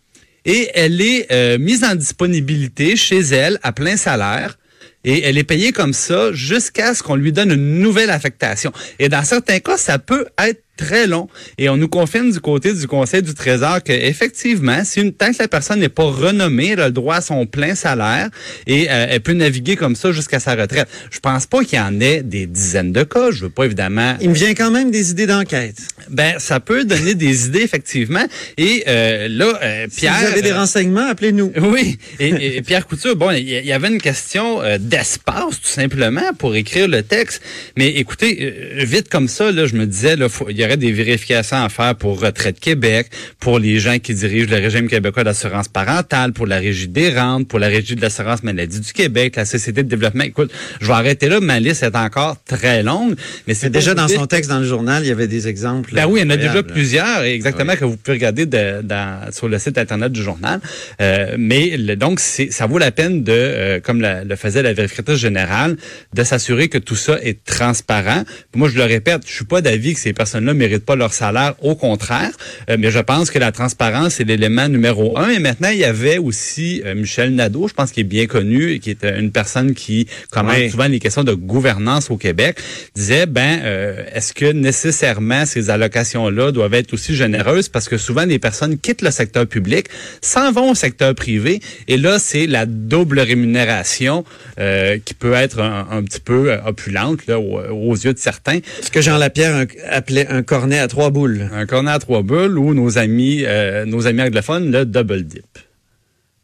et 0.45 0.71
elle 0.75 1.01
est 1.01 1.33
euh, 1.33 1.59
mise 1.59 1.85
en 1.85 1.95
disponibilité 1.95 2.97
chez 2.97 3.21
elle 3.21 3.59
à 3.63 3.73
plein 3.73 3.97
salaire. 3.97 4.59
Et 5.05 5.23
elle 5.25 5.39
est 5.39 5.45
payée 5.45 5.73
comme 5.73 5.93
ça 5.93 6.33
jusqu'à 6.33 6.95
ce 6.95 7.03
qu'on 7.03 7.17
lui 7.17 7.33
donne 7.33 7.53
une 7.53 7.81
nouvelle 7.81 8.11
affectation. 8.11 8.73
Et 8.99 9.09
dans 9.09 9.25
certains 9.25 9.61
cas, 9.61 9.77
ça 9.77 9.99
peut 9.99 10.27
être 10.39 10.63
très 10.77 11.07
long. 11.07 11.29
Et 11.59 11.69
on 11.69 11.77
nous 11.77 11.89
confirme 11.89 12.31
du 12.33 12.41
côté 12.41 12.73
du 12.73 12.87
Conseil 12.87 13.23
du 13.23 13.35
Trésor 13.35 13.83
que 13.83 13.93
effectivement, 13.93 14.85
si 14.85 15.01
une 15.01 15.13
tant 15.13 15.33
que 15.33 15.39
la 15.41 15.49
personne 15.49 15.81
n'est 15.81 15.89
pas 15.89 16.05
renommée, 16.05 16.71
elle 16.73 16.81
a 16.81 16.87
le 16.87 16.93
droit 16.93 17.17
à 17.17 17.21
son 17.21 17.47
plein 17.47 17.75
salaire 17.75 18.29
et 18.67 18.89
euh, 18.91 19.07
elle 19.11 19.21
peut 19.21 19.33
naviguer 19.33 19.77
comme 19.77 19.95
ça 19.97 20.13
jusqu'à 20.13 20.41
sa 20.41 20.55
retraite. 20.55 20.89
Je 21.11 21.21
pense 21.21 21.47
pas 21.47 21.63
qu'il 21.65 21.79
y 21.79 21.81
en 21.81 22.01
ait 22.01 22.23
des 22.23 22.47
dizaines 22.47 22.93
de 22.93 23.03
cas. 23.03 23.31
Je 23.31 23.43
veux 23.43 23.51
pas 23.51 23.65
évidemment 23.65 24.17
Il 24.21 24.31
me 24.31 24.35
vient 24.35 24.55
quand 24.55 24.71
même 24.71 24.91
des 24.91 25.11
idées 25.11 25.27
d'enquête. 25.27 25.77
ben, 26.11 26.35
ça 26.39 26.61
peut 26.61 26.85
donner 26.85 27.15
des 27.15 27.47
idées, 27.49 27.63
effectivement. 27.63 28.25
Et 28.59 28.85
euh, 28.89 29.29
là, 29.29 29.59
euh, 29.63 29.87
Si 29.91 30.01
Pierre... 30.01 30.15
vous 30.21 30.27
avez 30.27 30.43
des 30.43 30.51
euh, 30.53 30.59
renseignements, 30.59 31.09
appelez-nous. 31.09 31.53
oui, 31.63 31.99
et, 32.19 32.57
et 32.57 32.63
Pierre 32.63 32.87
Couture, 32.87 33.17
bon, 33.17 33.31
il 33.31 33.49
y, 33.49 33.53
y 33.67 33.73
avait 33.73 33.89
une 33.89 34.01
question 34.01 34.61
d'espace, 34.81 35.61
tout 35.63 35.69
simplement, 35.69 36.33
pour 36.39 36.55
écrire 36.57 36.89
le 36.89 37.03
texte. 37.03 37.43
Mais 37.77 37.89
écoutez, 37.89 38.55
vite 38.79 39.09
comme 39.09 39.29
ça, 39.29 39.51
là, 39.53 39.67
je 39.67 39.75
me 39.77 39.87
disais, 39.87 40.17
là, 40.17 40.29
faut- 40.29 40.49
il 40.49 40.57
y 40.65 40.67
aurait 40.67 40.77
des 40.77 40.93
vérifications 40.93 41.63
à 41.63 41.69
faire 41.69 41.95
pour 41.95 42.21
Retraite 42.21 42.59
Québec, 42.61 43.09
pour 43.41 43.59
les 43.59 43.79
gens 43.79 43.99
qui 43.99 44.15
dirigent 44.15 44.51
le 44.51 44.57
régime 44.57 44.89
québécois 44.89 45.25
d'assurance 45.25 45.69
parentale, 45.69 46.33
pour 46.33 46.47
la 46.47 46.59
Régie 46.59 46.89
des 46.89 47.11
rentes, 47.11 47.49
pour 47.49 47.59
la 47.59 47.69
Régie 47.69 47.95
de 47.97 48.01
l'assurance 48.03 48.43
maladie 48.43 48.81
du 48.81 48.93
Québec, 48.93 49.37
la 49.37 49.45
Société 49.45 49.83
de 49.83 49.89
développement. 49.89 50.25
Écoute, 50.25 50.51
je 50.81 50.87
vais 50.87 50.93
arrêter 50.93 51.29
là, 51.29 51.41
ma 51.41 51.61
liste 51.61 51.83
est 51.83 51.97
encore 51.97 52.37
très 52.45 52.83
longue. 52.83 53.15
Mais 53.47 53.55
c'est 53.55 53.71
déjà 53.71 53.95
dans 53.95 54.09
son 54.21 54.27
texte 54.27 54.51
dans 54.51 54.61
le 54.61 54.67
journal, 54.67 55.03
il 55.05 55.09
y 55.09 55.13
avait 55.13 55.27
des 55.29 55.49
exemples. 55.49 55.95
ben 55.95 56.07
oui, 56.07 56.21
il 56.21 56.25
y 56.25 56.27
en 56.27 56.31
a 56.31 56.37
déjà 56.37 56.63
plusieurs, 56.63 57.23
exactement, 57.23 57.75
que 57.77 57.85
vous 57.85 57.97
pouvez 57.97 58.17
regarder 58.17 58.47
de- 58.47 58.81
dans- 58.83 59.31
sur 59.33 59.49
le 59.49 59.59
site 59.59 59.77
internet 59.79 60.11
du 60.13 60.23
journal. 60.23 60.61
Euh, 61.01 61.35
mais 61.39 61.77
le- 61.77 61.97
donc, 61.97 62.21
ça 62.21 62.67
vaut 62.67 62.79
la 62.79 62.91
peine 62.91 63.23
de, 63.23 63.33
euh, 63.33 63.81
comme 63.81 64.01
la- 64.01 64.25
le 64.25 64.37
faisait 64.37 64.63
la 64.63 64.73
vérificatrice 64.73 65.19
générale, 65.19 65.77
de 66.15 66.23
s'assurer 66.25 66.69
que 66.69 66.79
tout 66.79 66.97
ça 66.97 67.19
est 67.23 67.45
transparent. 67.45 68.25
Moi, 68.55 68.69
je 68.69 68.77
le 68.77 68.85
répète, 68.85 69.23
je 69.27 69.33
suis 69.35 69.45
pas 69.45 69.61
d'avis 69.61 69.95
que 69.95 70.01
ces 70.01 70.13
personnes-là 70.13 70.54
méritent 70.55 70.85
pas 70.85 70.97
leur 70.97 71.13
salaire, 71.13 71.55
au 71.63 71.75
contraire. 71.75 72.31
Euh, 72.71 72.77
mais 72.79 72.91
je 72.91 72.99
pense 73.01 73.31
que 73.31 73.39
la 73.39 73.53
transparence 73.53 74.21
est 74.21 74.25
l'élément 74.25 74.69
numéro 74.69 75.19
un. 75.19 75.29
Et 75.31 75.39
maintenant, 75.39 75.69
il 75.71 75.79
y 75.79 75.85
avait 75.85 76.19
aussi 76.19 76.83
euh, 76.85 76.95
Michel 76.95 77.35
Nadeau, 77.35 77.69
je 77.69 77.75
pense 77.75 77.91
qu'il 77.93 78.03
est 78.03 78.05
bien 78.05 78.27
connu, 78.27 78.73
et 78.73 78.79
qui 78.79 78.91
est 78.91 79.05
euh, 79.05 79.19
une 79.19 79.31
personne 79.33 79.75
qui 79.75 80.07
commente 80.31 80.57
Oui. 80.57 80.71
souvent 80.71 80.87
les 80.89 80.99
questions 81.01 81.25
de 81.25 81.35
gouvernance 81.35 82.11
au 82.11 82.17
Québec, 82.17 82.59
disait 82.95 83.27
ben 83.27 83.61
euh, 83.63 84.05
est-ce 84.15 84.33
que 84.33 84.47
nécessairement 84.53 85.47
ces 85.47 85.71
allocations-là 85.71 86.53
doivent 86.53 86.75
être 86.75 86.93
aussi 86.95 87.15
généreuses? 87.15 87.69
Parce 87.69 87.89
que 87.89 87.97
souvent 87.99 88.25
les 88.25 88.39
personnes 88.39 88.79
quittent 88.79 89.03
le 89.03 89.11
secteur 89.11 89.47
public, 89.47 89.87
s'en 90.21 90.53
vont 90.53 90.71
au 90.71 90.75
secteur 90.75 91.15
privé 91.15 91.61
et 91.89 91.97
là 91.97 92.19
c'est 92.19 92.47
la 92.47 92.67
double 92.67 93.21
rémunération 93.21 94.25
euh, 94.59 94.99
qui 95.05 95.15
peut 95.15 95.33
être 95.33 95.61
un, 95.61 95.87
un 95.91 96.03
petit 96.03 96.21
peu 96.21 96.53
euh, 96.53 96.59
opulente 96.67 97.27
là, 97.27 97.39
aux, 97.39 97.61
aux 97.91 97.95
yeux 97.97 98.13
de 98.13 98.19
certains. 98.19 98.61
Ce 98.83 98.91
que 98.91 99.01
Jean 99.01 99.19
Lapierre 99.19 99.67
appelait 99.91 100.27
un 100.29 100.43
cornet 100.45 100.79
à 100.79 100.89
trois 100.89 101.11
boules. 101.11 101.49
Un 101.53 101.67
cornet 101.67 101.91
à 101.91 101.99
trois 101.99 102.23
bulles 102.23 102.59
ou 102.59 102.75
nos 102.75 102.99
amis 102.99 103.45
euh, 103.47 103.85
nos 103.85 104.07
amis 104.07 104.23
anglophones 104.23 104.71
le 104.71 104.85
double 104.85 105.25
dip. 105.25 105.45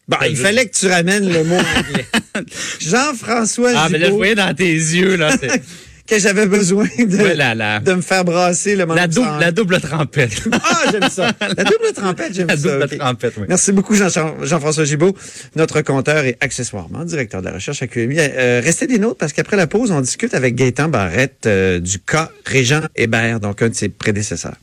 Bon, 0.08 0.16
il 0.28 0.36
fallait 0.36 0.66
que 0.66 0.76
tu 0.76 0.88
ramènes 0.88 1.32
le 1.32 1.44
mot 1.44 1.54
anglais. 1.76 2.06
Jean-François 2.80 3.70
Ah 3.76 3.88
mais 3.90 3.98
là 3.98 4.08
je 4.08 4.12
voyais 4.12 4.34
dans 4.34 4.52
tes 4.54 4.72
yeux 4.72 5.14
là, 5.16 5.30
que 6.10 6.18
j'avais 6.18 6.46
besoin 6.46 6.86
de, 6.98 7.34
la, 7.36 7.54
la, 7.54 7.80
de 7.80 7.92
me 7.94 8.00
faire 8.02 8.24
brasser 8.24 8.76
le 8.76 8.84
la, 8.84 9.06
double, 9.06 9.26
sans- 9.26 9.38
la 9.38 9.52
double 9.52 9.80
trompette. 9.80 10.42
Ah, 10.52 10.90
j'aime 10.90 11.08
ça. 11.10 11.32
La 11.40 11.64
double 11.64 11.92
trompette, 11.94 12.34
j'aime 12.34 12.48
La 12.48 12.56
ça. 12.56 12.68
double 12.68 12.84
ok. 12.84 12.98
trompette, 12.98 13.34
oui. 13.38 13.44
Merci 13.48 13.72
beaucoup, 13.72 13.94
Jean- 13.94 14.08
Jean-François 14.42 14.84
Gibault, 14.84 15.16
notre 15.56 15.80
compteur 15.82 16.24
et 16.24 16.36
accessoirement 16.40 17.04
directeur 17.04 17.40
de 17.40 17.46
la 17.46 17.52
recherche 17.54 17.82
à 17.82 17.86
QMI. 17.86 18.16
Euh, 18.18 18.60
restez 18.62 18.86
des 18.86 18.98
nôtres 18.98 19.18
parce 19.18 19.32
qu'après 19.32 19.56
la 19.56 19.66
pause, 19.66 19.90
on 19.90 20.00
discute 20.00 20.34
avec 20.34 20.54
Gaëtan 20.54 20.88
Barrette 20.88 21.46
euh, 21.46 21.78
du 21.80 21.98
cas 22.00 22.30
Régent 22.44 22.82
Hébert, 22.96 23.40
donc 23.40 23.62
un 23.62 23.68
de 23.68 23.74
ses 23.74 23.88
prédécesseurs. 23.88 24.56